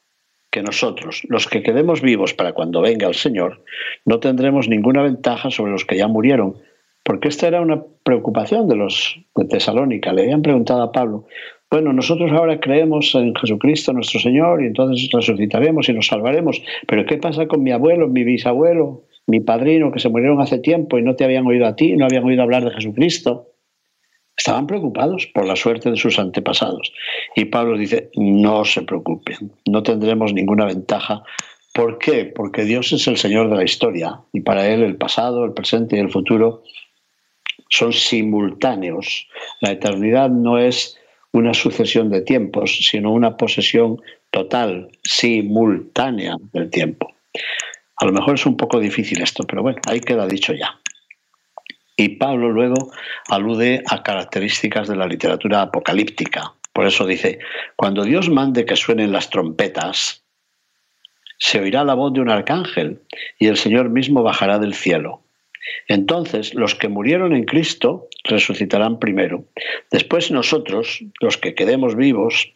que 0.52 0.62
nosotros, 0.62 1.22
los 1.28 1.48
que 1.48 1.64
quedemos 1.64 2.02
vivos 2.02 2.34
para 2.34 2.54
cuando 2.54 2.82
venga 2.82 3.08
el 3.08 3.16
Señor, 3.16 3.66
no 4.06 4.20
tendremos 4.20 4.70
ninguna 4.70 5.02
ventaja 5.02 5.50
sobre 5.52 5.72
los 5.72 5.84
que 5.84 5.98
ya 5.98 6.08
murieron, 6.08 6.62
porque 7.10 7.30
esta 7.30 7.48
era 7.48 7.60
una 7.60 7.84
preocupación 8.04 8.68
de 8.68 8.76
los 8.76 9.20
de 9.36 9.46
Tesalónica. 9.46 10.14
Le 10.14 10.22
habían 10.22 10.44
preguntado 10.44 10.84
a 10.84 10.92
Pablo, 10.92 11.26
bueno, 11.72 11.92
nosotros 11.92 12.32
ahora 12.32 12.60
creemos 12.60 13.16
en 13.16 13.34
Jesucristo 13.34 13.92
nuestro 13.94 14.20
Señor 14.20 14.62
y 14.62 14.68
entonces 14.68 15.10
resucitaremos 15.12 15.90
y 15.90 15.94
nos 15.94 16.06
salvaremos. 16.06 16.62
Pero 16.88 17.08
¿qué 17.08 17.18
pasa 17.18 17.48
con 17.48 17.64
mi 17.64 17.72
abuelo, 17.72 18.08
mi 18.08 18.24
bisabuelo, 18.24 19.06
mi 19.26 19.40
padrino 19.40 19.92
que 19.92 19.98
se 19.98 20.10
murieron 20.10 20.40
hace 20.40 20.60
tiempo 20.60 21.00
y 21.00 21.02
no 21.02 21.16
te 21.16 21.24
habían 21.24 21.48
oído 21.48 21.66
a 21.66 21.76
ti, 21.76 21.96
no 21.98 22.06
habían 22.06 22.26
oído 22.26 22.44
hablar 22.44 22.64
de 22.64 22.76
Jesucristo? 22.76 23.54
Estaban 24.38 24.68
preocupados 24.68 25.26
por 25.34 25.48
la 25.48 25.56
suerte 25.56 25.90
de 25.90 25.98
sus 25.98 26.20
antepasados. 26.20 26.94
Y 27.36 27.46
Pablo 27.46 27.76
dice, 27.76 28.12
no 28.18 28.66
se 28.66 28.84
preocupen, 28.84 29.52
no 29.68 29.82
tendremos 29.82 30.32
ninguna 30.32 30.66
ventaja. 30.66 31.24
¿Por 31.74 31.98
qué? 31.98 32.26
Porque 32.26 32.66
Dios 32.66 32.94
es 32.94 33.08
el 33.08 33.18
Señor 33.18 33.50
de 33.50 33.56
la 33.56 33.64
historia 33.64 34.22
y 34.32 34.42
para 34.42 34.68
Él 34.68 34.84
el 34.84 34.98
pasado, 34.98 35.44
el 35.44 35.54
presente 35.54 35.98
y 35.98 36.02
el 36.02 36.12
futuro 36.12 36.62
son 37.70 37.94
simultáneos. 37.94 39.28
La 39.62 39.72
eternidad 39.72 40.30
no 40.30 40.58
es 40.58 40.98
una 41.32 41.54
sucesión 41.54 42.10
de 42.10 42.22
tiempos, 42.22 42.78
sino 42.90 43.12
una 43.14 43.38
posesión 43.38 44.02
total, 44.32 44.90
simultánea 45.04 46.36
del 46.54 46.70
tiempo. 46.70 47.14
A 47.98 48.06
lo 48.06 48.12
mejor 48.12 48.36
es 48.36 48.46
un 48.46 48.58
poco 48.58 48.80
difícil 48.80 49.22
esto, 49.22 49.44
pero 49.48 49.62
bueno, 49.62 49.80
ahí 49.88 50.00
queda 50.00 50.28
dicho 50.28 50.54
ya. 50.54 50.80
Y 51.96 52.10
Pablo 52.10 52.50
luego 52.50 52.92
alude 53.28 53.84
a 53.88 54.04
características 54.04 54.88
de 54.88 54.96
la 54.96 55.06
literatura 55.06 55.62
apocalíptica. 55.62 56.54
Por 56.72 56.88
eso 56.88 57.06
dice, 57.06 57.40
cuando 57.76 58.04
Dios 58.04 58.30
mande 58.30 58.66
que 58.66 58.78
suenen 58.78 59.12
las 59.12 59.30
trompetas, 59.30 60.24
se 61.38 61.60
oirá 61.60 61.84
la 61.84 61.96
voz 61.96 62.14
de 62.14 62.22
un 62.22 62.30
arcángel 62.30 63.02
y 63.38 63.48
el 63.48 63.58
Señor 63.58 63.90
mismo 63.90 64.24
bajará 64.24 64.60
del 64.60 64.74
cielo. 64.74 65.24
Entonces 65.88 66.54
los 66.54 66.76
que 66.76 66.88
murieron 66.88 67.36
en 67.36 67.46
Cristo 67.46 68.08
resucitarán 68.24 69.00
primero. 69.00 69.46
Después 69.92 70.32
nosotros, 70.32 71.04
los 71.22 71.38
que 71.38 71.56
quedemos 71.56 71.96
vivos, 71.96 72.54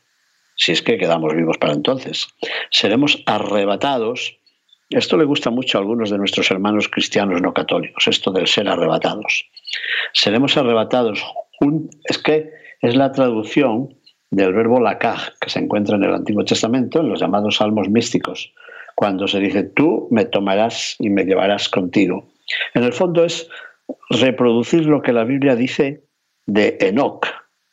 si 0.56 0.72
es 0.72 0.82
que 0.82 0.98
quedamos 0.98 1.36
vivos 1.36 1.58
para 1.58 1.74
entonces, 1.74 2.28
seremos 2.70 3.24
arrebatados. 3.26 4.38
Esto 4.90 5.18
le 5.18 5.26
gusta 5.26 5.50
mucho 5.50 5.78
a 5.78 5.82
algunos 5.82 6.10
de 6.10 6.18
nuestros 6.18 6.52
hermanos 6.52 6.88
cristianos 6.88 7.42
no 7.42 7.54
católicos, 7.54 8.08
esto 8.08 8.32
del 8.32 8.48
ser 8.48 8.68
arrebatados. 8.68 9.50
Seremos 10.14 10.56
arrebatados. 10.58 11.24
Es 12.04 12.18
que 12.18 12.52
es 12.82 12.96
la 12.96 13.12
traducción 13.12 13.96
del 14.30 14.54
verbo 14.54 14.80
lakaj, 14.80 15.38
que 15.40 15.50
se 15.50 15.60
encuentra 15.60 15.96
en 15.96 16.04
el 16.04 16.14
Antiguo 16.14 16.44
Testamento, 16.44 17.00
en 17.00 17.10
los 17.10 17.20
llamados 17.20 17.58
salmos 17.58 17.90
místicos, 17.90 18.54
cuando 18.96 19.28
se 19.28 19.40
dice, 19.40 19.64
tú 19.64 20.08
me 20.12 20.26
tomarás 20.26 20.96
y 21.00 21.10
me 21.10 21.24
llevarás 21.24 21.70
contigo. 21.70 22.33
En 22.74 22.84
el 22.84 22.94
fondo 22.94 23.24
es 23.24 23.50
reproducir 24.10 24.86
lo 24.86 25.02
que 25.02 25.14
la 25.14 25.24
Biblia 25.24 25.56
dice 25.56 26.04
de 26.46 26.78
Enoch, 26.82 27.26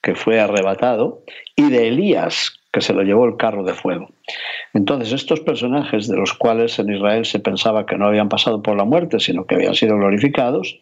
que 0.02 0.14
fue 0.14 0.40
arrebatado, 0.40 1.24
y 1.56 1.70
de 1.70 1.88
Elías, 1.88 2.60
que 2.72 2.80
se 2.80 2.92
lo 2.92 3.02
llevó 3.02 3.26
el 3.26 3.36
carro 3.36 3.64
de 3.64 3.74
fuego. 3.74 4.10
Entonces, 4.72 5.12
estos 5.12 5.40
personajes 5.40 6.06
de 6.06 6.16
los 6.16 6.34
cuales 6.34 6.78
en 6.78 6.94
Israel 6.94 7.24
se 7.24 7.40
pensaba 7.40 7.84
que 7.84 7.96
no 7.96 8.06
habían 8.06 8.28
pasado 8.28 8.62
por 8.62 8.76
la 8.76 8.84
muerte, 8.84 9.18
sino 9.18 9.44
que 9.44 9.56
habían 9.56 9.74
sido 9.74 9.96
glorificados, 9.96 10.78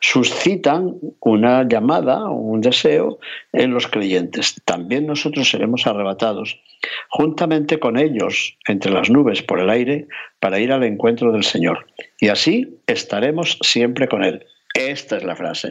suscitan 0.00 0.96
una 1.20 1.66
llamada, 1.66 2.28
un 2.28 2.60
deseo 2.60 3.18
en 3.52 3.72
los 3.72 3.86
creyentes. 3.86 4.60
También 4.66 5.06
nosotros 5.06 5.48
seremos 5.48 5.86
arrebatados 5.86 6.60
juntamente 7.08 7.78
con 7.78 7.98
ellos 7.98 8.58
entre 8.68 8.92
las 8.92 9.08
nubes 9.08 9.42
por 9.42 9.60
el 9.60 9.70
aire 9.70 10.08
para 10.42 10.58
ir 10.58 10.72
al 10.72 10.82
encuentro 10.82 11.30
del 11.30 11.44
Señor. 11.44 11.86
Y 12.18 12.26
así 12.26 12.80
estaremos 12.88 13.58
siempre 13.62 14.08
con 14.08 14.24
Él. 14.24 14.44
Esta 14.74 15.16
es 15.16 15.22
la 15.22 15.36
frase. 15.36 15.70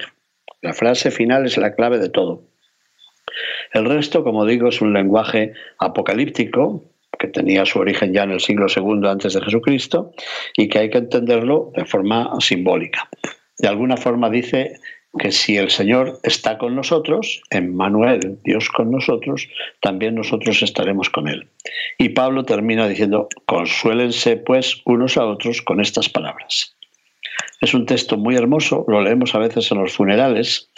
La 0.62 0.72
frase 0.72 1.12
final 1.12 1.46
es 1.46 1.58
la 1.58 1.76
clave 1.76 2.00
de 2.00 2.08
todo. 2.08 2.44
El 3.74 3.84
resto, 3.84 4.24
como 4.24 4.46
digo, 4.46 4.70
es 4.70 4.80
un 4.80 4.94
lenguaje 4.94 5.52
apocalíptico 5.78 6.86
que 7.20 7.28
tenía 7.28 7.66
su 7.66 7.80
origen 7.80 8.14
ya 8.14 8.24
en 8.24 8.32
el 8.32 8.40
siglo 8.40 8.68
II 8.74 9.10
antes 9.10 9.34
de 9.34 9.42
Jesucristo 9.42 10.14
y 10.56 10.70
que 10.70 10.80
hay 10.80 10.90
que 10.90 11.00
entenderlo 11.00 11.74
de 11.76 11.84
forma 11.84 12.32
simbólica. 12.40 13.10
De 13.58 13.68
alguna 13.68 13.98
forma 13.98 14.30
dice 14.30 14.76
que 15.20 15.32
si 15.32 15.58
el 15.58 15.70
Señor 15.70 16.20
está 16.24 16.58
con 16.58 16.76
nosotros, 16.76 17.42
en 17.50 17.76
Manuel, 17.76 18.40
Dios 18.44 18.70
con 18.70 18.92
nosotros, 18.92 19.48
también 19.82 20.16
nosotros 20.16 20.62
estaremos 20.64 21.10
con 21.10 21.28
Él. 21.28 21.48
Y 21.98 22.10
Pablo 22.10 22.46
termina 22.46 22.88
diciendo, 22.88 23.28
consuélense 23.46 24.38
pues 24.38 24.82
unos 24.86 25.18
a 25.18 25.26
otros 25.26 25.62
con 25.62 25.82
estas 25.82 26.08
palabras. 26.08 26.76
Es 27.60 27.74
un 27.74 27.86
texto 27.86 28.18
muy 28.18 28.36
hermoso, 28.36 28.86
lo 28.88 29.02
leemos 29.02 29.36
a 29.36 29.40
veces 29.40 29.72
en 29.72 29.80
los 29.80 29.94
funerales, 29.94 30.70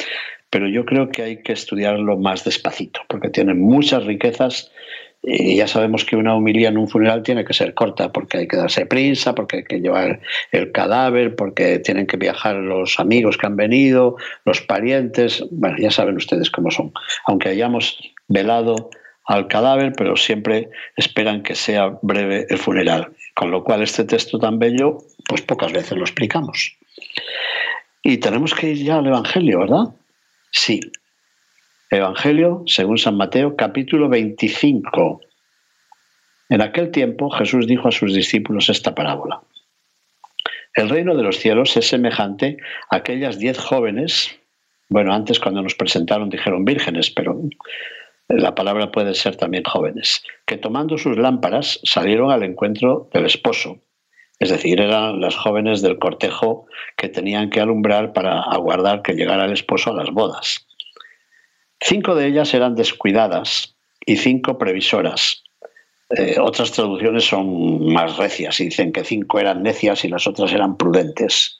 pero 0.49 0.67
yo 0.67 0.85
creo 0.85 1.09
que 1.09 1.23
hay 1.23 1.43
que 1.43 1.53
estudiarlo 1.53 2.17
más 2.17 2.43
despacito, 2.43 3.01
porque 3.07 3.29
tiene 3.29 3.53
muchas 3.53 4.05
riquezas 4.05 4.71
y 5.23 5.55
ya 5.55 5.67
sabemos 5.67 6.03
que 6.03 6.17
una 6.17 6.35
humilía 6.35 6.67
en 6.67 6.77
un 6.77 6.89
funeral 6.89 7.23
tiene 7.23 7.45
que 7.45 7.53
ser 7.53 7.73
corta, 7.73 8.11
porque 8.11 8.39
hay 8.39 8.47
que 8.47 8.57
darse 8.57 8.85
prisa, 8.85 9.33
porque 9.33 9.57
hay 9.57 9.63
que 9.63 9.79
llevar 9.79 10.19
el 10.51 10.73
cadáver, 10.73 11.35
porque 11.35 11.79
tienen 11.79 12.07
que 12.07 12.17
viajar 12.17 12.57
los 12.57 12.99
amigos 12.99 13.37
que 13.37 13.47
han 13.47 13.55
venido, 13.55 14.17
los 14.43 14.59
parientes, 14.61 15.43
bueno, 15.49 15.77
ya 15.79 15.91
saben 15.91 16.17
ustedes 16.17 16.51
cómo 16.51 16.71
son. 16.71 16.91
Aunque 17.25 17.49
hayamos 17.49 17.97
velado 18.27 18.89
al 19.25 19.47
cadáver, 19.47 19.93
pero 19.95 20.17
siempre 20.17 20.69
esperan 20.97 21.41
que 21.41 21.55
sea 21.55 21.97
breve 22.01 22.45
el 22.49 22.57
funeral. 22.57 23.13
Con 23.33 23.49
lo 23.49 23.63
cual 23.63 23.81
este 23.81 24.03
texto 24.03 24.37
tan 24.39 24.59
bello, 24.59 24.97
pues 25.29 25.41
pocas 25.41 25.71
veces 25.71 25.97
lo 25.97 26.03
explicamos. 26.03 26.75
Y 28.03 28.17
tenemos 28.17 28.53
que 28.53 28.71
ir 28.71 28.83
ya 28.83 28.97
al 28.97 29.07
Evangelio, 29.07 29.59
¿verdad? 29.59 29.85
Sí. 30.51 30.81
Evangelio, 31.93 32.63
según 32.65 32.97
San 32.97 33.17
Mateo, 33.17 33.55
capítulo 33.55 34.09
25. 34.09 35.21
En 36.49 36.61
aquel 36.61 36.89
tiempo 36.89 37.29
Jesús 37.29 37.67
dijo 37.67 37.87
a 37.87 37.91
sus 37.91 38.15
discípulos 38.15 38.69
esta 38.69 38.95
parábola. 38.95 39.41
El 40.73 40.89
reino 40.89 41.15
de 41.15 41.21
los 41.21 41.37
cielos 41.37 41.77
es 41.77 41.87
semejante 41.87 42.57
a 42.89 42.95
aquellas 42.95 43.37
diez 43.37 43.59
jóvenes, 43.59 44.39
bueno, 44.89 45.13
antes 45.13 45.39
cuando 45.39 45.61
nos 45.61 45.75
presentaron 45.75 46.29
dijeron 46.29 46.65
vírgenes, 46.65 47.11
pero 47.11 47.39
la 48.27 48.55
palabra 48.55 48.91
puede 48.91 49.13
ser 49.13 49.35
también 49.35 49.63
jóvenes, 49.63 50.23
que 50.47 50.57
tomando 50.57 50.97
sus 50.97 51.15
lámparas 51.17 51.79
salieron 51.83 52.31
al 52.31 52.41
encuentro 52.41 53.07
del 53.13 53.27
esposo. 53.27 53.77
Es 54.39 54.49
decir, 54.49 54.81
eran 54.81 55.21
las 55.21 55.35
jóvenes 55.35 55.83
del 55.83 55.99
cortejo 55.99 56.65
que 56.97 57.07
tenían 57.07 57.51
que 57.51 57.61
alumbrar 57.61 58.13
para 58.13 58.41
aguardar 58.41 59.03
que 59.03 59.13
llegara 59.13 59.45
el 59.45 59.53
esposo 59.53 59.91
a 59.91 59.95
las 59.95 60.09
bodas. 60.09 60.65
Cinco 61.85 62.15
de 62.15 62.27
ellas 62.27 62.53
eran 62.53 62.75
descuidadas 62.75 63.75
y 64.05 64.15
cinco 64.15 64.57
previsoras. 64.57 65.43
Eh, 66.15 66.37
otras 66.39 66.71
traducciones 66.71 67.25
son 67.25 67.91
más 67.91 68.15
recias 68.15 68.57
y 68.61 68.65
dicen 68.65 68.93
que 68.93 69.03
cinco 69.03 69.37
eran 69.37 69.63
necias 69.63 70.05
y 70.05 70.07
las 70.07 70.25
otras 70.25 70.53
eran 70.53 70.77
prudentes. 70.77 71.59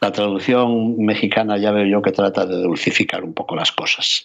La 0.00 0.12
traducción 0.12 0.96
mexicana 0.98 1.58
ya 1.58 1.72
veo 1.72 1.86
yo 1.86 2.02
que 2.02 2.12
trata 2.12 2.46
de 2.46 2.56
dulcificar 2.56 3.24
un 3.24 3.34
poco 3.34 3.56
las 3.56 3.72
cosas. 3.72 4.24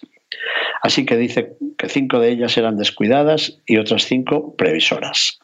Así 0.82 1.04
que 1.04 1.16
dice 1.16 1.56
que 1.78 1.88
cinco 1.88 2.20
de 2.20 2.30
ellas 2.30 2.56
eran 2.56 2.76
descuidadas 2.76 3.58
y 3.66 3.78
otras 3.78 4.04
cinco 4.04 4.54
previsoras. 4.54 5.40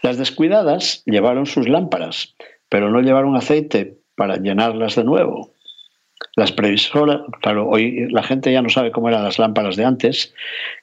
Las 0.00 0.16
descuidadas 0.16 1.02
llevaron 1.04 1.44
sus 1.44 1.68
lámparas, 1.68 2.34
pero 2.70 2.90
no 2.90 3.02
llevaron 3.02 3.36
aceite 3.36 3.98
para 4.14 4.38
llenarlas 4.38 4.94
de 4.94 5.04
nuevo. 5.04 5.52
Las 6.34 6.52
previsoras, 6.52 7.20
claro, 7.40 7.68
hoy 7.68 8.08
la 8.10 8.22
gente 8.22 8.52
ya 8.52 8.62
no 8.62 8.68
sabe 8.68 8.90
cómo 8.90 9.08
eran 9.08 9.24
las 9.24 9.38
lámparas 9.38 9.76
de 9.76 9.84
antes, 9.84 10.34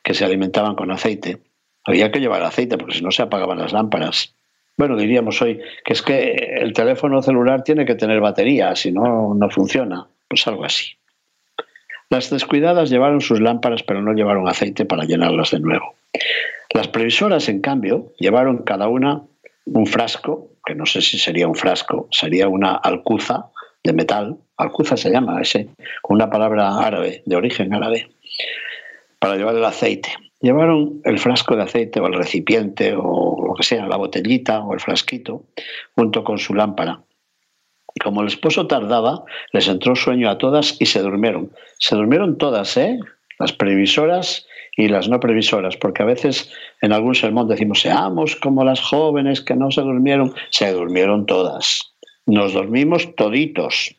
que 0.03 0.13
se 0.13 0.25
alimentaban 0.25 0.75
con 0.75 0.91
aceite. 0.91 1.39
Había 1.85 2.11
que 2.11 2.19
llevar 2.19 2.43
aceite 2.43 2.77
porque 2.77 2.95
si 2.95 3.03
no 3.03 3.11
se 3.11 3.23
apagaban 3.23 3.59
las 3.59 3.73
lámparas. 3.73 4.35
Bueno, 4.77 4.95
diríamos 4.97 5.41
hoy 5.41 5.59
que 5.85 5.93
es 5.93 6.01
que 6.01 6.57
el 6.61 6.73
teléfono 6.73 7.21
celular 7.21 7.63
tiene 7.63 7.85
que 7.85 7.95
tener 7.95 8.19
batería, 8.19 8.75
si 8.75 8.91
no, 8.91 9.33
no 9.35 9.49
funciona. 9.49 10.07
Pues 10.27 10.47
algo 10.47 10.65
así. 10.65 10.93
Las 12.09 12.29
descuidadas 12.29 12.89
llevaron 12.89 13.21
sus 13.21 13.39
lámparas, 13.39 13.83
pero 13.83 14.01
no 14.01 14.13
llevaron 14.13 14.47
aceite 14.47 14.85
para 14.85 15.03
llenarlas 15.03 15.51
de 15.51 15.59
nuevo. 15.59 15.95
Las 16.73 16.87
previsoras, 16.87 17.49
en 17.49 17.61
cambio, 17.61 18.13
llevaron 18.19 18.59
cada 18.59 18.87
una 18.87 19.21
un 19.65 19.85
frasco, 19.85 20.49
que 20.65 20.75
no 20.75 20.85
sé 20.85 21.01
si 21.01 21.17
sería 21.17 21.47
un 21.47 21.55
frasco, 21.55 22.07
sería 22.11 22.47
una 22.47 22.75
alcuza 22.75 23.47
de 23.83 23.93
metal, 23.93 24.37
alcuza 24.63 24.97
se 24.97 25.11
llama 25.11 25.41
ese, 25.41 25.69
con 26.01 26.15
una 26.15 26.29
palabra 26.29 26.77
árabe, 26.79 27.23
de 27.25 27.35
origen 27.35 27.73
árabe, 27.73 28.09
para 29.19 29.35
llevar 29.35 29.55
el 29.55 29.65
aceite. 29.65 30.09
Llevaron 30.41 31.01
el 31.05 31.19
frasco 31.19 31.55
de 31.55 31.63
aceite 31.63 31.99
o 31.99 32.07
el 32.07 32.13
recipiente 32.13 32.93
o 32.97 33.45
lo 33.47 33.53
que 33.53 33.63
sea, 33.63 33.87
la 33.87 33.97
botellita 33.97 34.59
o 34.59 34.73
el 34.73 34.79
frasquito, 34.79 35.43
junto 35.95 36.23
con 36.23 36.37
su 36.37 36.53
lámpara. 36.53 37.01
Como 38.03 38.21
el 38.21 38.27
esposo 38.27 38.67
tardaba, 38.67 39.23
les 39.51 39.67
entró 39.67 39.95
sueño 39.95 40.29
a 40.29 40.37
todas 40.37 40.75
y 40.79 40.87
se 40.87 41.01
durmieron. 41.01 41.51
Se 41.77 41.95
durmieron 41.95 42.37
todas, 42.37 42.75
¿eh? 42.75 42.99
Las 43.39 43.53
previsoras 43.53 44.45
y 44.75 44.87
las 44.87 45.07
no 45.07 45.19
previsoras, 45.19 45.77
porque 45.77 46.03
a 46.03 46.07
veces 46.07 46.51
en 46.81 46.91
algún 46.91 47.15
sermón 47.15 47.47
decimos, 47.47 47.81
seamos 47.81 48.35
como 48.35 48.63
las 48.63 48.81
jóvenes 48.81 49.41
que 49.41 49.55
no 49.55 49.69
se 49.71 49.81
durmieron, 49.81 50.33
se 50.49 50.71
durmieron 50.73 51.25
todas. 51.25 51.93
Nos 52.25 52.53
dormimos 52.53 53.15
toditos. 53.15 53.95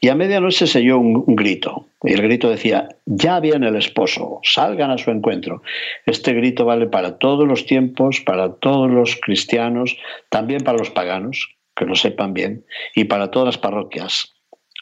Y 0.00 0.08
a 0.08 0.14
medianoche 0.14 0.66
se 0.66 0.78
oyó 0.78 0.98
un, 0.98 1.24
grito. 1.36 1.86
Y 2.02 2.12
el 2.12 2.22
grito 2.22 2.48
decía, 2.48 2.88
ya 3.06 3.40
viene 3.40 3.68
el 3.68 3.76
esposo, 3.76 4.40
salgan 4.42 4.90
a 4.90 4.98
su 4.98 5.10
encuentro. 5.10 5.62
Este 6.06 6.32
grito 6.32 6.64
vale 6.64 6.86
para 6.86 7.18
todos 7.18 7.46
los 7.46 7.66
tiempos, 7.66 8.20
para 8.20 8.54
todos 8.54 8.90
los 8.90 9.16
cristianos, 9.16 9.96
también 10.28 10.62
para 10.62 10.78
los 10.78 10.90
paganos, 10.90 11.56
que 11.76 11.84
lo 11.84 11.94
sepan 11.94 12.34
bien, 12.34 12.64
y 12.94 13.04
para 13.04 13.30
todas 13.30 13.46
las 13.46 13.58
parroquias. 13.58 14.34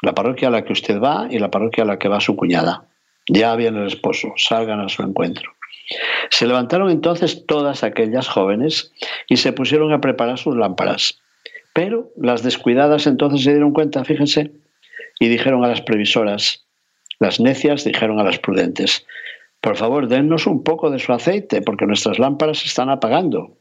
La 0.03 0.15
parroquia 0.15 0.49
a 0.49 0.50
la 0.50 0.65
que 0.65 0.73
usted 0.73 1.00
va 1.00 1.29
y 1.31 1.38
la 1.38 1.50
parroquia 1.50 1.85
a 1.85 1.87
la 1.87 1.99
que 1.99 2.09
va 2.09 2.21
su 2.21 2.37
cuñada. 2.37 2.85
Ya 3.29 3.57
viene 3.57 3.81
el 3.81 3.87
esposo, 3.87 4.33
salgan 4.37 4.81
a 4.81 4.88
su 4.88 5.03
encuentro. 5.03 5.53
Se 6.31 6.47
levantaron 6.47 6.91
entonces 6.91 7.47
todas 7.47 7.85
aquellas 7.85 8.29
jóvenes 8.29 8.93
y 9.29 9.37
se 9.37 9.53
pusieron 9.53 9.93
a 9.93 10.00
preparar 10.00 10.38
sus 10.38 10.57
lámparas. 10.57 11.19
Pero 11.73 12.11
las 12.17 12.43
descuidadas 12.43 13.07
entonces 13.07 13.43
se 13.43 13.50
dieron 13.50 13.73
cuenta, 13.73 14.05
fíjense, 14.05 14.53
y 15.19 15.29
dijeron 15.29 15.65
a 15.65 15.69
las 15.69 15.83
previsoras, 15.83 16.67
las 17.19 17.41
necias 17.41 17.85
dijeron 17.85 18.21
a 18.21 18.25
las 18.25 18.39
prudentes, 18.39 19.07
por 19.61 19.77
favor, 19.77 20.09
dennos 20.09 20.47
un 20.47 20.63
poco 20.63 20.91
de 20.91 20.99
su 20.99 21.13
aceite, 21.13 21.63
porque 21.63 21.87
nuestras 21.87 22.19
lámparas 22.19 22.59
se 22.59 22.69
están 22.69 22.91
apagando. 22.91 23.57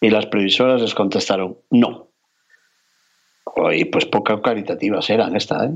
Y 0.00 0.10
las 0.10 0.26
previsoras 0.26 0.80
les 0.80 0.94
contestaron, 0.94 1.58
no. 1.70 2.08
Y 3.72 3.84
pues 3.86 4.06
poco 4.06 4.40
caritativas 4.40 5.10
eran 5.10 5.36
esta, 5.36 5.66
¿eh? 5.66 5.72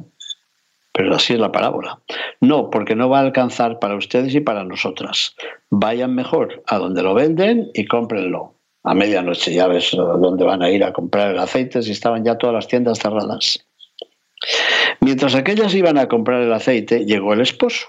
Pero 0.93 1.17
así 1.17 1.35
es 1.35 1.41
la 1.41 1.51
parábola. 1.51 2.01
No, 2.41 2.71
porque 2.71 2.95
no 2.95 3.09
va 3.09 3.19
a 3.19 3.23
alcanzar 3.23 3.81
para 3.81 3.97
ustedes 3.97 4.35
y 4.35 4.41
para 4.41 4.65
nosotras. 4.65 5.35
Vayan 5.69 6.15
mejor 6.15 6.63
a 6.67 6.79
donde 6.79 7.03
lo 7.03 7.15
venden 7.15 7.71
y 7.75 7.85
cómprenlo. 7.85 8.55
A 8.85 8.95
medianoche 8.95 9.53
ya 9.53 9.67
ves 9.67 9.91
dónde 9.91 10.45
van 10.45 10.63
a 10.63 10.71
ir 10.71 10.85
a 10.85 10.93
comprar 10.93 11.33
el 11.33 11.39
aceite 11.39 11.83
si 11.83 11.91
estaban 11.91 12.25
ya 12.25 12.39
todas 12.39 12.55
las 12.55 12.69
tiendas 12.69 13.01
cerradas. 13.01 13.67
Mientras 15.01 15.35
aquellas 15.35 15.75
iban 15.75 15.99
a 15.99 16.09
comprar 16.09 16.43
el 16.43 16.53
aceite, 16.53 17.05
llegó 17.05 17.33
el 17.33 17.41
esposo. 17.41 17.87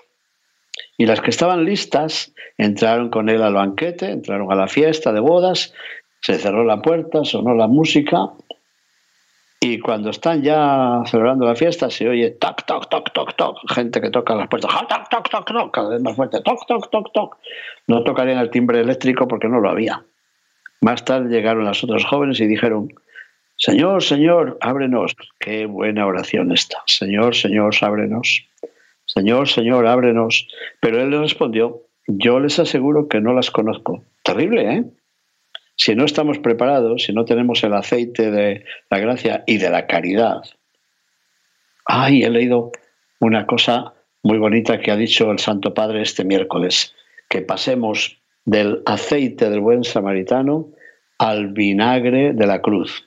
Y 0.97 1.05
las 1.05 1.21
que 1.21 1.29
estaban 1.29 1.65
listas 1.65 2.33
entraron 2.57 3.09
con 3.09 3.29
él 3.29 3.41
al 3.41 3.53
banquete, 3.53 4.11
entraron 4.11 4.51
a 4.51 4.55
la 4.55 4.67
fiesta 4.67 5.11
de 5.11 5.19
bodas, 5.19 5.73
se 6.21 6.35
cerró 6.35 6.63
la 6.63 6.81
puerta, 6.81 7.23
sonó 7.23 7.53
la 7.53 7.67
música 7.67 8.31
y 9.59 9.79
cuando 9.79 10.11
están 10.11 10.43
ya 10.43 11.01
celebrando 11.05 11.45
la 11.45 11.55
fiesta 11.55 11.89
se 11.89 12.07
oye 12.07 12.31
toc, 12.31 12.65
toc, 12.65 12.87
toc, 12.89 13.11
toc, 13.13 13.35
toc, 13.35 13.57
gente 13.73 13.99
que 13.99 14.11
toca 14.11 14.35
las 14.35 14.47
puertas, 14.47 14.71
toc, 14.87 15.09
toc, 15.09 15.29
toc, 15.29 15.47
toc, 15.47 15.73
cada 15.73 15.89
vez 15.89 16.01
más 16.01 16.15
fuerte, 16.15 16.41
toc, 16.41 16.67
toc, 16.67 16.89
toc, 16.91 17.11
toc. 17.13 17.37
No 17.87 18.03
tocarían 18.03 18.37
el 18.39 18.49
timbre 18.49 18.81
eléctrico 18.81 19.27
porque 19.27 19.47
no 19.47 19.59
lo 19.59 19.69
había. 19.69 20.03
Más 20.81 21.03
tarde 21.03 21.29
llegaron 21.29 21.65
las 21.65 21.83
otras 21.83 22.05
jóvenes 22.05 22.39
y 22.41 22.47
dijeron, 22.47 22.89
Señor, 23.57 24.03
Señor, 24.03 24.57
ábrenos. 24.61 25.15
Qué 25.39 25.65
buena 25.65 26.05
oración 26.05 26.51
esta. 26.51 26.81
Señor, 26.87 27.35
Señor, 27.35 27.73
ábrenos. 27.81 28.45
Señor, 29.05 29.47
Señor, 29.47 29.87
ábrenos. 29.87 30.47
Pero 30.81 31.01
él 31.01 31.11
le 31.11 31.19
respondió, 31.19 31.83
yo 32.07 32.39
les 32.39 32.59
aseguro 32.59 33.07
que 33.07 33.21
no 33.21 33.33
las 33.33 33.51
conozco. 33.51 34.03
Terrible, 34.23 34.73
¿eh? 34.73 34.83
Si 35.77 35.95
no 35.95 36.05
estamos 36.05 36.39
preparados, 36.39 37.03
si 37.03 37.13
no 37.13 37.25
tenemos 37.25 37.63
el 37.63 37.73
aceite 37.73 38.31
de 38.31 38.65
la 38.89 38.99
gracia 38.99 39.43
y 39.45 39.57
de 39.57 39.69
la 39.69 39.87
caridad. 39.87 40.41
Ay, 41.85 42.23
he 42.23 42.29
leído 42.29 42.71
una 43.19 43.45
cosa 43.45 43.93
muy 44.23 44.37
bonita 44.37 44.79
que 44.79 44.91
ha 44.91 44.95
dicho 44.95 45.31
el 45.31 45.39
Santo 45.39 45.73
Padre 45.73 46.01
este 46.01 46.23
miércoles, 46.23 46.95
que 47.29 47.41
pasemos 47.41 48.17
del 48.45 48.81
aceite 48.85 49.49
del 49.49 49.59
buen 49.59 49.83
samaritano 49.83 50.69
al 51.17 51.47
vinagre 51.47 52.33
de 52.33 52.47
la 52.47 52.61
cruz. 52.61 53.05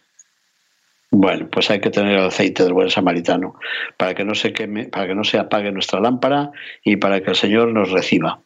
Bueno, 1.10 1.48
pues 1.50 1.70
hay 1.70 1.80
que 1.80 1.90
tener 1.90 2.18
el 2.18 2.26
aceite 2.26 2.64
del 2.64 2.74
buen 2.74 2.90
samaritano 2.90 3.54
para 3.96 4.14
que 4.14 4.24
no 4.24 4.34
se 4.34 4.52
queme, 4.52 4.86
para 4.86 5.06
que 5.06 5.14
no 5.14 5.24
se 5.24 5.38
apague 5.38 5.72
nuestra 5.72 6.00
lámpara 6.00 6.50
y 6.84 6.96
para 6.96 7.22
que 7.22 7.30
el 7.30 7.36
Señor 7.36 7.72
nos 7.72 7.90
reciba. 7.90 8.40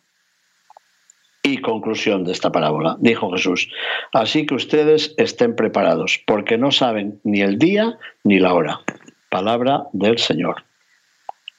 Y 1.42 1.58
conclusión 1.58 2.22
de 2.22 2.30
esta 2.30 2.52
parábola, 2.52 2.96
dijo 3.00 3.32
Jesús, 3.32 3.68
así 4.12 4.46
que 4.46 4.54
ustedes 4.54 5.12
estén 5.16 5.56
preparados, 5.56 6.22
porque 6.24 6.56
no 6.56 6.70
saben 6.70 7.20
ni 7.24 7.40
el 7.40 7.58
día 7.58 7.98
ni 8.22 8.38
la 8.38 8.54
hora. 8.54 8.80
Palabra 9.28 9.84
del 9.92 10.18
Señor. 10.18 10.62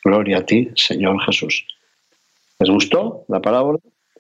Gloria 0.06 0.38
a 0.38 0.46
ti, 0.46 0.70
Señor 0.76 1.22
Jesús. 1.26 1.66
¿Les 2.60 2.70
gustó 2.70 3.26
la 3.28 3.42
parábola? 3.42 3.80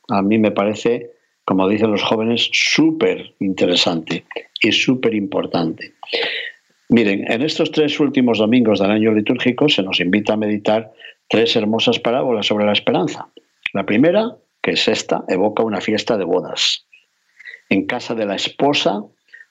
A 0.09 0.21
mí 0.21 0.37
me 0.37 0.51
parece, 0.51 1.11
como 1.45 1.69
dicen 1.69 1.91
los 1.91 2.03
jóvenes, 2.03 2.49
súper 2.51 3.33
interesante 3.39 4.25
y 4.61 4.73
súper 4.73 5.13
importante. 5.13 5.93
Miren, 6.89 7.31
en 7.31 7.41
estos 7.41 7.71
tres 7.71 7.99
últimos 7.99 8.37
domingos 8.37 8.79
del 8.79 8.91
año 8.91 9.13
litúrgico 9.13 9.69
se 9.69 9.83
nos 9.83 9.99
invita 9.99 10.33
a 10.33 10.37
meditar 10.37 10.91
tres 11.27 11.55
hermosas 11.55 11.99
parábolas 11.99 12.45
sobre 12.45 12.65
la 12.65 12.73
esperanza. 12.73 13.29
La 13.73 13.85
primera, 13.85 14.35
que 14.61 14.71
es 14.71 14.87
esta, 14.87 15.23
evoca 15.27 15.63
una 15.63 15.81
fiesta 15.81 16.17
de 16.17 16.25
bodas. 16.25 16.85
En 17.69 17.87
casa 17.87 18.13
de 18.13 18.25
la 18.25 18.35
esposa 18.35 19.03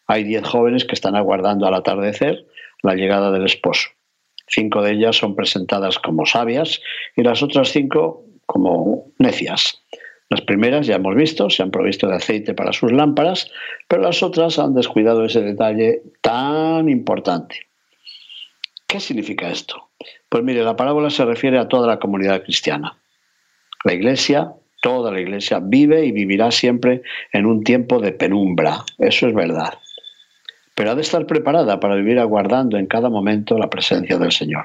hay 0.06 0.24
diez 0.24 0.46
jóvenes 0.46 0.84
que 0.84 0.94
están 0.94 1.16
aguardando 1.16 1.66
al 1.66 1.74
atardecer 1.74 2.46
la 2.82 2.94
llegada 2.94 3.30
del 3.30 3.46
esposo. 3.46 3.90
Cinco 4.46 4.82
de 4.82 4.92
ellas 4.92 5.16
son 5.16 5.34
presentadas 5.34 5.98
como 5.98 6.26
sabias 6.26 6.80
y 7.16 7.22
las 7.22 7.42
otras 7.42 7.70
cinco 7.70 8.24
como 8.46 9.12
necias. 9.18 9.81
Las 10.32 10.40
primeras, 10.40 10.86
ya 10.86 10.94
hemos 10.94 11.14
visto, 11.14 11.50
se 11.50 11.62
han 11.62 11.70
provisto 11.70 12.08
de 12.08 12.14
aceite 12.14 12.54
para 12.54 12.72
sus 12.72 12.90
lámparas, 12.90 13.50
pero 13.86 14.00
las 14.00 14.22
otras 14.22 14.58
han 14.58 14.72
descuidado 14.72 15.26
ese 15.26 15.42
detalle 15.42 16.00
tan 16.22 16.88
importante. 16.88 17.66
¿Qué 18.86 18.98
significa 18.98 19.50
esto? 19.50 19.90
Pues 20.30 20.42
mire, 20.42 20.64
la 20.64 20.74
parábola 20.74 21.10
se 21.10 21.26
refiere 21.26 21.58
a 21.58 21.68
toda 21.68 21.86
la 21.86 21.98
comunidad 21.98 22.44
cristiana. 22.44 22.96
La 23.84 23.92
iglesia, 23.92 24.54
toda 24.80 25.12
la 25.12 25.20
iglesia, 25.20 25.60
vive 25.62 26.06
y 26.06 26.12
vivirá 26.12 26.50
siempre 26.50 27.02
en 27.34 27.44
un 27.44 27.62
tiempo 27.62 28.00
de 28.00 28.12
penumbra. 28.12 28.86
Eso 28.96 29.28
es 29.28 29.34
verdad. 29.34 29.74
Pero 30.74 30.92
ha 30.92 30.94
de 30.94 31.02
estar 31.02 31.26
preparada 31.26 31.78
para 31.78 31.96
vivir 31.96 32.18
aguardando 32.18 32.78
en 32.78 32.86
cada 32.86 33.10
momento 33.10 33.58
la 33.58 33.68
presencia 33.68 34.16
del 34.16 34.32
Señor. 34.32 34.64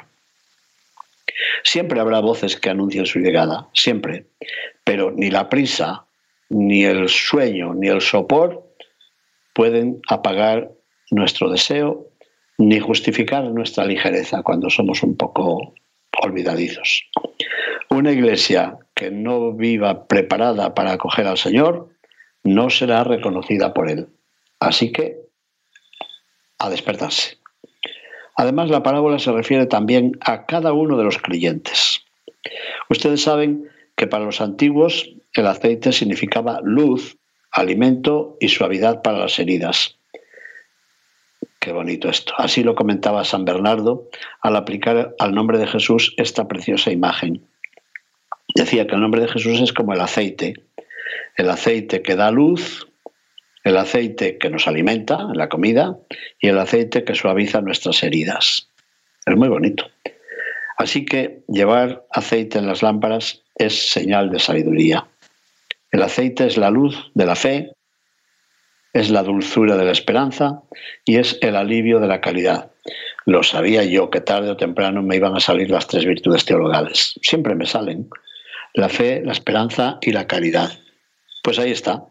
Siempre 1.64 2.00
habrá 2.00 2.20
voces 2.20 2.56
que 2.56 2.70
anuncien 2.70 3.06
su 3.06 3.20
llegada, 3.20 3.68
siempre. 3.74 4.28
Pero 4.84 5.12
ni 5.12 5.30
la 5.30 5.50
prisa, 5.50 6.06
ni 6.50 6.84
el 6.86 7.10
sueño, 7.10 7.74
ni 7.74 7.88
el 7.88 8.02
sopor 8.02 8.74
pueden 9.54 10.02
apagar 10.08 10.72
nuestro 11.12 11.50
deseo, 11.50 12.08
ni 12.58 12.80
justificar 12.80 13.44
nuestra 13.52 13.86
ligereza 13.86 14.44
cuando 14.44 14.70
somos 14.70 15.04
un 15.04 15.16
poco 15.16 15.74
olvidadizos. 16.22 17.04
Una 17.90 18.12
iglesia 18.12 18.78
que 18.96 19.12
no 19.12 19.54
viva 19.54 20.08
preparada 20.08 20.74
para 20.74 20.94
acoger 20.94 21.28
al 21.28 21.38
Señor 21.38 21.90
no 22.44 22.70
será 22.70 23.04
reconocida 23.04 23.74
por 23.74 23.90
Él. 23.90 24.08
Así 24.60 24.92
que, 24.92 25.18
a 26.60 26.70
despertarse. 26.70 27.38
Además, 28.38 28.70
la 28.70 28.84
parábola 28.84 29.20
se 29.20 29.32
refiere 29.32 29.66
también 29.66 30.18
a 30.22 30.46
cada 30.46 30.72
uno 30.72 30.98
de 30.98 31.04
los 31.04 31.18
creyentes. 31.18 32.04
Ustedes 32.90 33.22
saben 33.24 33.68
que 33.96 34.08
para 34.08 34.26
los 34.26 34.42
antiguos 34.42 35.10
el 35.34 35.48
aceite 35.48 35.92
significaba 35.92 36.62
luz, 36.64 37.18
alimento 37.52 38.38
y 38.40 38.50
suavidad 38.50 39.02
para 39.02 39.18
las 39.18 39.40
heridas. 39.40 39.98
Qué 41.60 41.72
bonito 41.72 42.10
esto. 42.10 42.34
Así 42.38 42.64
lo 42.64 42.76
comentaba 42.76 43.26
San 43.26 43.44
Bernardo 43.44 44.08
al 44.42 44.56
aplicar 44.56 45.16
al 45.18 45.34
nombre 45.34 45.58
de 45.58 45.68
Jesús 45.68 46.14
esta 46.18 46.48
preciosa 46.48 46.92
imagen. 46.92 47.46
Decía 48.56 48.88
que 48.88 48.96
el 48.96 49.02
nombre 49.02 49.22
de 49.22 49.28
Jesús 49.28 49.60
es 49.60 49.74
como 49.74 49.94
el 49.94 50.02
aceite, 50.02 50.54
el 51.36 51.50
aceite 51.50 52.02
que 52.02 52.16
da 52.16 52.32
luz, 52.32 52.88
el 53.68 53.76
aceite 53.76 54.38
que 54.38 54.50
nos 54.50 54.66
alimenta 54.66 55.20
en 55.20 55.38
la 55.38 55.50
comida 55.50 55.98
y 56.40 56.48
el 56.48 56.58
aceite 56.58 57.04
que 57.04 57.16
suaviza 57.16 57.60
nuestras 57.60 58.02
heridas. 58.02 58.70
Es 59.26 59.36
muy 59.36 59.50
bonito. 59.50 59.90
Así 60.78 61.04
que 61.04 61.44
llevar 61.50 62.06
aceite 62.12 62.60
en 62.60 62.68
las 62.68 62.82
lámparas 62.82 63.44
es 63.56 63.90
señal 63.90 64.30
de 64.30 64.40
sabiduría. 64.40 65.08
El 65.92 66.02
aceite 66.02 66.48
es 66.48 66.56
la 66.56 66.70
luz 66.70 67.12
de 67.14 67.26
la 67.26 67.36
fe, 67.36 67.74
es 68.94 69.10
la 69.10 69.24
dulzura 69.24 69.76
de 69.76 69.84
la 69.84 69.92
esperanza 69.92 70.62
y 71.04 71.18
es 71.18 71.38
el 71.42 71.58
alivio 71.58 72.00
de 72.00 72.08
la 72.08 72.22
caridad. 72.22 72.72
Lo 73.26 73.44
sabía 73.44 73.84
yo 73.84 74.10
que 74.10 74.22
tarde 74.22 74.50
o 74.50 74.56
temprano 74.56 75.04
me 75.04 75.18
iban 75.18 75.36
a 75.36 75.42
salir 75.42 75.70
las 75.70 75.88
tres 75.88 76.06
virtudes 76.06 76.46
teologales. 76.46 77.20
Siempre 77.22 77.54
me 77.54 77.66
salen. 77.66 78.08
La 78.74 78.88
fe, 78.88 79.22
la 79.26 79.34
esperanza 79.34 79.98
y 80.02 80.14
la 80.14 80.26
caridad. 80.26 80.72
Pues 81.48 81.60
ahí 81.60 81.72
está. 81.72 82.04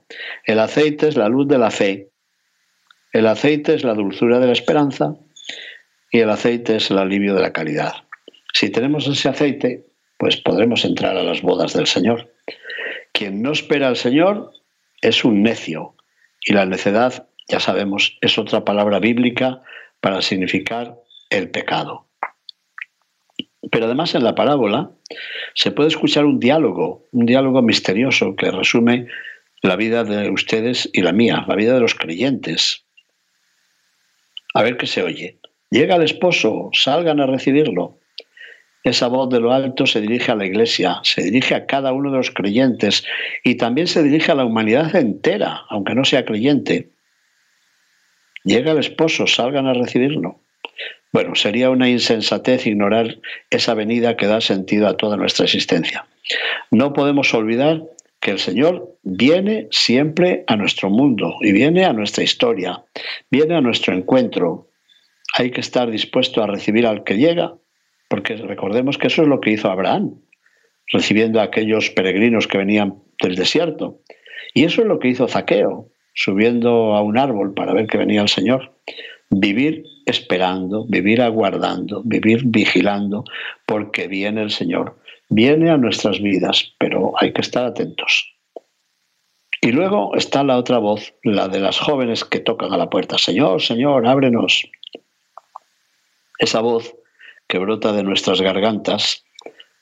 El 0.47 0.59
aceite 0.61 1.09
es 1.09 1.17
la 1.19 1.29
luz 1.29 1.47
de 1.47 1.59
la 1.59 1.71
fe. 1.71 2.09
El 3.13 3.27
aceite 3.27 3.75
es 3.75 3.85
la 3.85 3.93
dulzura 3.93 4.39
de 4.39 4.47
la 4.47 4.55
esperanza 4.55 5.15
y 6.11 6.21
el 6.21 6.31
aceite 6.31 6.77
es 6.77 6.91
el 6.91 6.97
alivio 6.97 7.35
de 7.35 7.43
la 7.43 7.53
caridad. 7.53 7.93
Si 8.55 8.71
tenemos 8.71 9.07
ese 9.07 9.29
aceite, 9.29 9.85
pues 10.17 10.39
podremos 10.39 10.87
entrar 10.87 11.19
a 11.19 11.23
las 11.23 11.43
bodas 11.43 11.75
del 11.75 11.87
Señor. 11.87 12.33
Quien 13.13 13.43
no 13.43 13.53
espera 13.53 13.89
al 13.89 13.97
Señor 13.97 14.53
es 15.03 15.23
un 15.23 15.43
necio 15.43 15.97
y 16.41 16.55
la 16.55 16.65
necedad, 16.65 17.29
ya 17.47 17.61
sabemos, 17.61 18.17
es 18.23 18.39
otra 18.39 18.65
palabra 18.65 19.01
bíblica 19.01 19.61
para 20.01 20.23
significar 20.23 20.97
el 21.29 21.51
pecado. 21.51 22.06
Pero 23.71 23.87
además 23.87 24.15
en 24.15 24.25
la 24.25 24.35
parábola 24.35 24.91
se 25.55 25.71
puede 25.71 25.89
escuchar 25.89 26.25
un 26.25 26.39
diálogo, 26.39 27.05
un 27.13 27.27
diálogo 27.27 27.63
misterioso 27.63 28.37
que 28.37 28.51
resume 28.51 29.09
la 29.63 29.77
vida 29.77 30.05
de 30.05 30.31
ustedes 30.31 30.89
y 30.93 31.03
la 31.03 31.13
mía, 31.13 31.45
la 31.49 31.57
vida 31.57 31.75
de 31.75 31.81
los 31.81 31.95
creyentes. 31.95 32.85
A 34.55 34.63
ver 34.63 34.77
qué 34.77 34.87
se 34.87 35.03
oye. 35.03 35.39
Llega 35.71 35.97
el 35.97 36.03
esposo, 36.03 36.71
salgan 36.73 37.21
a 37.21 37.27
recibirlo. 37.27 37.99
Esa 38.85 39.09
voz 39.09 39.29
de 39.31 39.41
lo 39.41 39.53
alto 39.53 39.85
se 39.85 40.01
dirige 40.01 40.31
a 40.31 40.37
la 40.37 40.47
iglesia, 40.47 41.01
se 41.03 41.23
dirige 41.23 41.57
a 41.57 41.67
cada 41.67 41.93
uno 41.93 42.13
de 42.13 42.19
los 42.19 42.31
creyentes 42.31 43.05
y 43.43 43.57
también 43.57 43.89
se 43.89 44.03
dirige 44.03 44.31
a 44.31 44.37
la 44.37 44.45
humanidad 44.45 44.95
entera, 44.95 45.63
aunque 45.69 45.97
no 45.97 46.05
sea 46.05 46.25
creyente. 46.25 46.91
Llega 48.45 48.71
el 48.71 48.79
esposo, 48.79 49.27
salgan 49.27 49.67
a 49.67 49.75
recibirlo. 49.75 50.41
Bueno, 51.17 51.35
sería 51.35 51.71
una 51.71 51.89
insensatez 51.89 52.67
ignorar 52.67 53.17
esa 53.49 53.73
venida 53.73 54.19
que 54.19 54.27
da 54.27 54.43
sentido 54.43 54.87
a 54.87 54.99
toda 54.99 55.17
nuestra 55.17 55.47
existencia. 55.47 56.05
No 56.71 56.93
podemos 56.93 57.33
olvidar 57.33 57.85
que 58.21 58.33
el 58.33 58.39
Señor 58.39 58.99
viene 59.03 59.67
siempre 59.71 60.45
a 60.47 60.57
nuestro 60.57 60.91
mundo 60.91 61.37
y 61.41 61.53
viene 61.53 61.87
a 61.87 61.95
nuestra 61.95 62.23
historia, 62.23 62.85
viene 63.31 63.55
a 63.55 63.63
nuestro 63.63 63.95
encuentro. 63.95 64.69
Hay 65.39 65.53
que 65.53 65.63
estar 65.63 65.91
dispuesto 65.91 66.43
a 66.43 66.49
recibir 66.49 66.87
al 66.87 67.03
que 67.03 67.17
llega, 67.17 67.55
porque 68.11 68.37
recordemos 68.37 68.99
que 68.99 69.07
eso 69.07 69.23
es 69.23 69.29
lo 69.29 69.41
que 69.41 69.53
hizo 69.53 69.71
Abraham, 69.71 70.21
recibiendo 70.93 71.41
a 71.41 71.45
aquellos 71.45 71.89
peregrinos 71.89 72.47
que 72.47 72.59
venían 72.59 72.97
del 73.23 73.37
desierto. 73.37 74.03
Y 74.53 74.65
eso 74.65 74.83
es 74.83 74.87
lo 74.87 74.99
que 74.99 75.09
hizo 75.09 75.29
Zaqueo, 75.29 75.89
subiendo 76.13 76.95
a 76.95 77.01
un 77.01 77.17
árbol 77.17 77.55
para 77.55 77.73
ver 77.73 77.87
que 77.87 77.97
venía 77.97 78.21
el 78.21 78.29
Señor. 78.29 78.75
Vivir 79.31 79.85
esperando, 80.07 80.87
vivir 80.87 81.21
aguardando, 81.21 82.03
vivir 82.05 82.43
vigilando, 82.45 83.25
porque 83.67 84.07
viene 84.07 84.43
el 84.43 84.51
Señor 84.51 84.97
viene 85.29 85.71
a 85.71 85.77
nuestras 85.77 86.21
vidas, 86.21 86.75
pero 86.79 87.13
hay 87.21 87.33
que 87.33 87.41
estar 87.41 87.65
atentos. 87.65 88.33
Y 89.61 89.73
luego 89.73 90.15
está 90.15 90.45
la 90.45 90.59
otra 90.59 90.79
voz, 90.79 91.15
la 91.23 91.49
de 91.49 91.61
las 91.61 91.79
jóvenes 91.79 92.25
que 92.25 92.41
tocan 92.41 92.73
a 92.73 92.77
la 92.77 92.91
puerta. 92.91 93.19
Señor, 93.19 93.63
Señor, 93.63 94.07
ábrenos. 94.07 94.69
Esa 96.39 96.61
voz 96.61 96.95
que 97.49 97.59
brota 97.59 97.93
de 97.93 98.03
nuestras 98.03 98.41
gargantas 98.41 99.25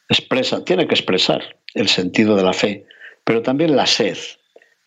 expresa, 0.08 0.64
tiene 0.64 0.86
que 0.86 0.94
expresar 0.94 1.56
el 1.74 1.88
sentido 1.88 2.36
de 2.36 2.42
la 2.44 2.52
fe, 2.52 2.86
pero 3.24 3.42
también 3.42 3.74
la 3.74 3.86
sed, 3.86 4.16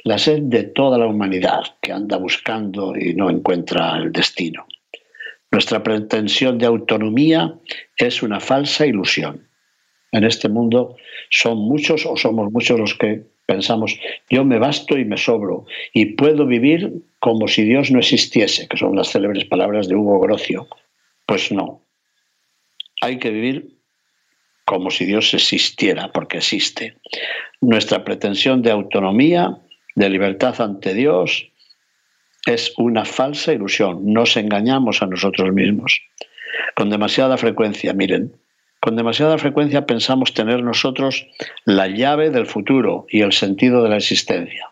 la 0.07 0.17
sed 0.17 0.43
de 0.43 0.63
toda 0.63 0.97
la 0.97 1.07
humanidad 1.07 1.63
que 1.81 1.91
anda 1.91 2.17
buscando 2.17 2.95
y 2.95 3.13
no 3.13 3.29
encuentra 3.29 3.97
el 3.97 4.11
destino. 4.11 4.65
Nuestra 5.51 5.83
pretensión 5.83 6.57
de 6.57 6.65
autonomía 6.65 7.53
es 7.97 8.23
una 8.23 8.39
falsa 8.39 8.85
ilusión 8.85 9.47
en 10.11 10.23
este 10.23 10.49
mundo 10.49 10.95
son 11.29 11.57
muchos 11.57 12.05
o 12.05 12.15
somos 12.15 12.51
muchos 12.51 12.79
los 12.79 12.95
que 12.95 13.23
pensamos, 13.45 13.99
yo 14.29 14.43
me 14.43 14.59
basto 14.59 14.97
y 14.97 15.05
me 15.05 15.17
sobro 15.17 15.65
y 15.93 16.05
puedo 16.15 16.45
vivir 16.45 17.03
como 17.19 17.47
si 17.47 17.63
Dios 17.63 17.91
no 17.91 17.99
existiese, 17.99 18.67
que 18.67 18.77
son 18.77 18.95
las 18.95 19.11
célebres 19.11 19.45
palabras 19.45 19.87
de 19.87 19.95
Hugo 19.95 20.19
Grocio. 20.19 20.67
Pues 21.25 21.51
no. 21.51 21.81
Hay 23.01 23.19
que 23.19 23.31
vivir 23.31 23.77
como 24.65 24.91
si 24.91 25.05
Dios 25.05 25.33
existiera, 25.33 26.11
porque 26.11 26.37
existe. 26.37 26.95
Nuestra 27.61 28.03
pretensión 28.03 28.61
de 28.61 28.71
autonomía, 28.71 29.57
de 29.97 30.09
libertad 30.11 30.61
ante 30.61 30.93
Dios, 30.93 31.49
es 32.45 32.71
una 32.77 33.03
falsa 33.03 33.51
ilusión. 33.51 34.13
Nos 34.13 34.37
engañamos 34.37 35.01
a 35.01 35.07
nosotros 35.07 35.51
mismos. 35.51 35.99
Con 36.75 36.91
demasiada 36.91 37.35
frecuencia, 37.35 37.93
miren, 37.93 38.31
con 38.79 38.95
demasiada 38.95 39.39
frecuencia 39.39 39.87
pensamos 39.87 40.35
tener 40.35 40.61
nosotros 40.61 41.25
la 41.65 41.87
llave 41.87 42.29
del 42.29 42.45
futuro 42.45 43.07
y 43.09 43.21
el 43.21 43.33
sentido 43.33 43.81
de 43.81 43.89
la 43.89 43.97
existencia. 43.97 44.69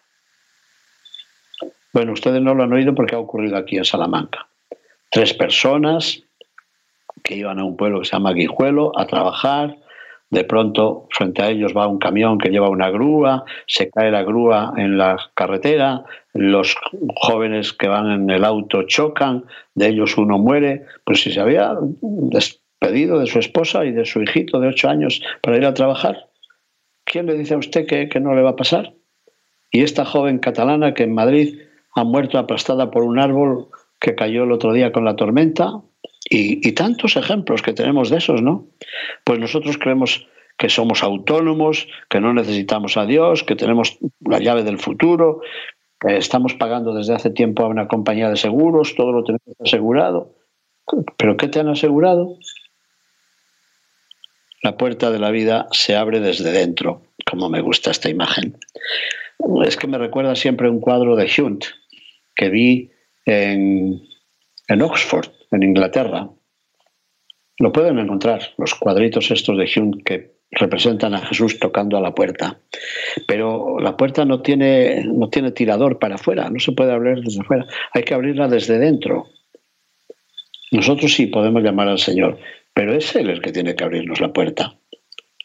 Bueno, 1.91 2.13
ustedes 2.13 2.43
no 2.43 2.53
lo 2.53 2.63
han 2.63 2.73
oído 2.73 2.93
porque 2.93 3.15
ha 3.15 3.19
ocurrido 3.19 3.57
aquí 3.57 3.77
en 3.77 3.85
Salamanca. 3.85 4.47
Tres 5.09 5.33
personas 5.33 6.21
que 7.23 7.35
iban 7.35 7.57
a 7.57 7.63
un 7.63 7.75
pueblo 7.75 8.01
que 8.01 8.05
se 8.05 8.11
llama 8.11 8.33
Guijuelo 8.33 8.91
a 8.95 9.07
trabajar, 9.07 9.75
de 10.29 10.43
pronto 10.43 11.07
frente 11.11 11.41
a 11.41 11.49
ellos 11.49 11.73
va 11.75 11.87
un 11.87 11.99
camión 11.99 12.37
que 12.37 12.49
lleva 12.49 12.69
una 12.69 12.89
grúa, 12.89 13.45
se 13.67 13.89
cae 13.89 14.11
la 14.11 14.23
grúa 14.23 14.73
en 14.75 14.97
la 14.97 15.17
carretera, 15.33 16.03
los 16.33 16.75
jóvenes 17.15 17.73
que 17.73 17.87
van 17.87 18.11
en 18.11 18.29
el 18.29 18.43
auto 18.43 18.83
chocan, 18.83 19.45
de 19.75 19.87
ellos 19.87 20.17
uno 20.17 20.37
muere, 20.37 20.85
pues 21.03 21.21
si 21.21 21.31
se 21.31 21.39
había 21.39 21.77
pedido 22.79 23.19
de 23.19 23.27
su 23.27 23.39
esposa 23.39 23.85
y 23.85 23.91
de 23.91 24.05
su 24.05 24.21
hijito 24.21 24.59
de 24.59 24.67
ocho 24.67 24.89
años 24.89 25.21
para 25.41 25.57
ir 25.57 25.65
a 25.65 25.73
trabajar. 25.73 26.29
¿Quién 27.03 27.27
le 27.27 27.35
dice 27.35 27.53
a 27.53 27.57
usted 27.57 27.85
que, 27.85 28.09
que 28.09 28.19
no 28.19 28.35
le 28.35 28.41
va 28.41 28.51
a 28.51 28.55
pasar? 28.55 28.93
Y 29.71 29.83
esta 29.83 30.05
joven 30.05 30.39
catalana 30.39 30.93
que 30.93 31.03
en 31.03 31.13
Madrid 31.13 31.59
ha 31.95 32.03
muerto 32.03 32.37
aplastada 32.37 32.91
por 32.91 33.03
un 33.03 33.19
árbol 33.19 33.69
que 33.99 34.15
cayó 34.15 34.43
el 34.43 34.51
otro 34.51 34.73
día 34.73 34.91
con 34.91 35.05
la 35.05 35.15
tormenta, 35.15 35.81
y, 36.27 36.71
tantos 36.71 37.15
ejemplos 37.17 37.61
que 37.61 37.73
tenemos 37.73 38.09
de 38.09 38.17
esos, 38.17 38.41
¿no? 38.41 38.67
Pues 39.23 39.39
nosotros 39.39 39.77
creemos 39.77 40.27
que 40.57 40.69
somos 40.69 41.03
autónomos, 41.03 41.87
que 42.09 42.19
no 42.19 42.33
necesitamos 42.33 42.97
a 42.97 43.05
Dios, 43.05 43.43
que 43.43 43.55
tenemos 43.55 43.99
la 44.21 44.39
llave 44.39 44.63
del 44.63 44.79
futuro, 44.79 45.41
estamos 46.01 46.53
pagando 46.55 46.93
desde 46.93 47.13
hace 47.13 47.29
tiempo 47.29 47.63
a 47.63 47.67
una 47.67 47.87
compañía 47.87 48.29
de 48.29 48.37
seguros, 48.37 48.95
todo 48.95 49.11
lo 49.11 49.23
tenemos 49.23 49.55
asegurado. 49.59 50.33
¿Pero 51.17 51.37
qué 51.37 51.47
te 51.47 51.59
han 51.59 51.69
asegurado? 51.69 52.37
La 54.63 54.77
puerta 54.77 55.11
de 55.11 55.19
la 55.19 55.29
vida 55.29 55.67
se 55.71 55.95
abre 55.95 56.19
desde 56.19 56.51
dentro, 56.51 57.03
como 57.29 57.49
me 57.49 57.61
gusta 57.61 57.91
esta 57.91 58.09
imagen. 58.09 58.57
Es 59.65 59.77
que 59.77 59.87
me 59.87 59.97
recuerda 59.97 60.35
siempre 60.35 60.69
un 60.69 60.79
cuadro 60.79 61.15
de 61.15 61.29
Hunt 61.37 61.65
que 62.35 62.49
vi 62.49 62.91
en 63.25 64.01
Oxford, 64.81 65.34
en 65.55 65.63
Inglaterra. 65.63 66.29
Lo 67.57 67.71
pueden 67.71 67.97
encontrar, 67.99 68.41
los 68.57 68.75
cuadritos 68.75 69.31
estos 69.31 69.57
de 69.57 69.69
Hunt 69.75 70.03
que 70.03 70.35
representan 70.51 71.13
a 71.13 71.25
Jesús 71.25 71.59
tocando 71.59 71.97
a 71.97 72.01
la 72.01 72.13
puerta. 72.13 72.59
Pero 73.27 73.79
la 73.79 73.95
puerta 73.97 74.25
no 74.25 74.41
tiene, 74.41 75.03
no 75.05 75.29
tiene 75.29 75.51
tirador 75.51 75.99
para 75.99 76.15
afuera, 76.15 76.49
no 76.49 76.59
se 76.59 76.73
puede 76.73 76.91
abrir 76.91 77.23
desde 77.23 77.41
afuera, 77.41 77.65
hay 77.93 78.03
que 78.03 78.13
abrirla 78.13 78.47
desde 78.47 78.77
dentro. 78.77 79.27
Nosotros 80.71 81.13
sí 81.13 81.27
podemos 81.27 81.63
llamar 81.63 81.87
al 81.87 81.99
Señor, 81.99 82.39
pero 82.73 82.93
es 82.93 83.15
Él 83.15 83.29
el 83.29 83.41
que 83.41 83.51
tiene 83.51 83.75
que 83.75 83.83
abrirnos 83.83 84.19
la 84.19 84.33
puerta. 84.33 84.75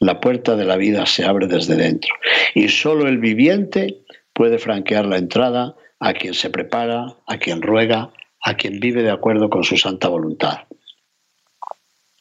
La 0.01 0.21
puerta 0.21 0.57
de 0.57 0.65
la 0.65 0.77
vida 0.77 1.07
se 1.07 1.25
abre 1.25 1.47
desde 1.47 1.77
dentro 1.77 2.15
y 2.55 2.69
solo 2.69 3.07
el 3.07 3.19
viviente 3.19 3.99
puede 4.33 4.59
franquear 4.59 5.07
la 5.07 5.19
entrada 5.19 5.77
a 5.99 6.15
quien 6.15 6.33
se 6.33 6.49
prepara, 6.49 7.17
a 7.27 7.39
quien 7.39 7.61
ruega, 7.61 8.11
a 8.43 8.55
quien 8.55 8.81
vive 8.81 9.03
de 9.03 9.11
acuerdo 9.11 9.51
con 9.51 9.65
su 9.65 9.77
santa 9.77 10.09
voluntad. 10.09 10.61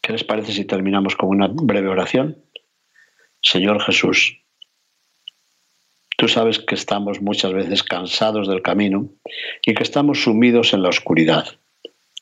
¿Qué 0.02 0.14
les 0.14 0.24
parece 0.24 0.52
si 0.52 0.66
terminamos 0.66 1.16
con 1.16 1.30
una 1.30 1.48
breve 1.48 1.88
oración? 1.88 2.44
Señor 3.42 3.82
Jesús, 3.82 4.42
tú 6.18 6.28
sabes 6.28 6.60
que 6.60 6.76
estamos 6.76 7.22
muchas 7.22 7.54
veces 7.54 7.84
cansados 7.84 8.48
del 8.48 8.62
camino 8.62 9.10
y 9.66 9.74
que 9.74 9.84
estamos 9.84 10.24
sumidos 10.24 10.74
en 10.74 10.84
la 10.84 10.90
oscuridad. 10.90 11.48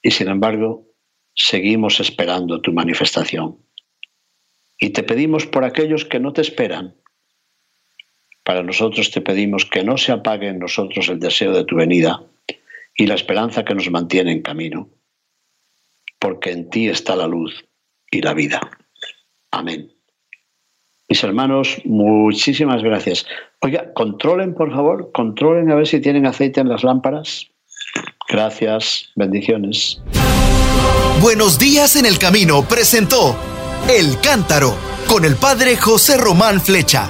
Y 0.04 0.12
sin 0.12 0.28
embargo, 0.28 0.86
seguimos 1.34 2.00
esperando 2.00 2.62
tu 2.62 2.74
manifestación. 2.74 3.58
Y 4.80 4.92
te 4.92 5.02
pedimos 5.02 5.48
por 5.48 5.64
aquellos 5.64 6.06
que 6.06 6.20
no 6.20 6.34
te 6.34 6.42
esperan. 6.42 6.96
Para 8.44 8.62
nosotros 8.62 9.10
te 9.10 9.22
pedimos 9.22 9.66
que 9.66 9.84
no 9.84 9.98
se 9.98 10.12
apague 10.12 10.48
en 10.48 10.60
nosotros 10.60 11.10
el 11.10 11.20
deseo 11.20 11.52
de 11.52 11.64
tu 11.64 11.76
venida 11.76 12.22
y 12.98 13.06
la 13.06 13.16
esperanza 13.16 13.64
que 13.64 13.76
nos 13.76 13.90
mantiene 13.90 14.32
en 14.32 14.42
camino, 14.42 14.90
porque 16.20 16.52
en 16.52 16.70
ti 16.70 16.90
está 16.90 17.16
la 17.16 17.28
luz 17.28 17.66
y 18.12 18.22
la 18.22 18.34
vida. 18.34 18.60
Amén. 19.52 19.94
Mis 21.08 21.24
hermanos, 21.24 21.78
muchísimas 21.86 22.84
gracias. 22.84 23.26
Oiga, 23.62 23.94
controlen, 23.94 24.54
por 24.56 24.72
favor, 24.72 25.12
controlen 25.14 25.72
a 25.72 25.76
ver 25.76 25.88
si 25.88 26.02
tienen 26.02 26.26
aceite 26.26 26.60
en 26.60 26.68
las 26.68 26.84
lámparas. 26.84 27.48
Gracias, 28.28 29.12
bendiciones. 29.16 30.02
Buenos 31.22 31.58
días 31.58 31.96
en 31.96 32.06
el 32.06 32.20
camino 32.20 32.64
presentó 32.68 33.38
El 33.90 34.20
Cántaro 34.20 34.76
con 35.08 35.24
el 35.24 35.36
padre 35.36 35.78
José 35.78 36.18
Román 36.18 36.60
Flecha. 36.60 37.10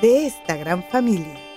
de 0.00 0.26
esta 0.26 0.56
gran 0.56 0.82
familia. 0.82 1.47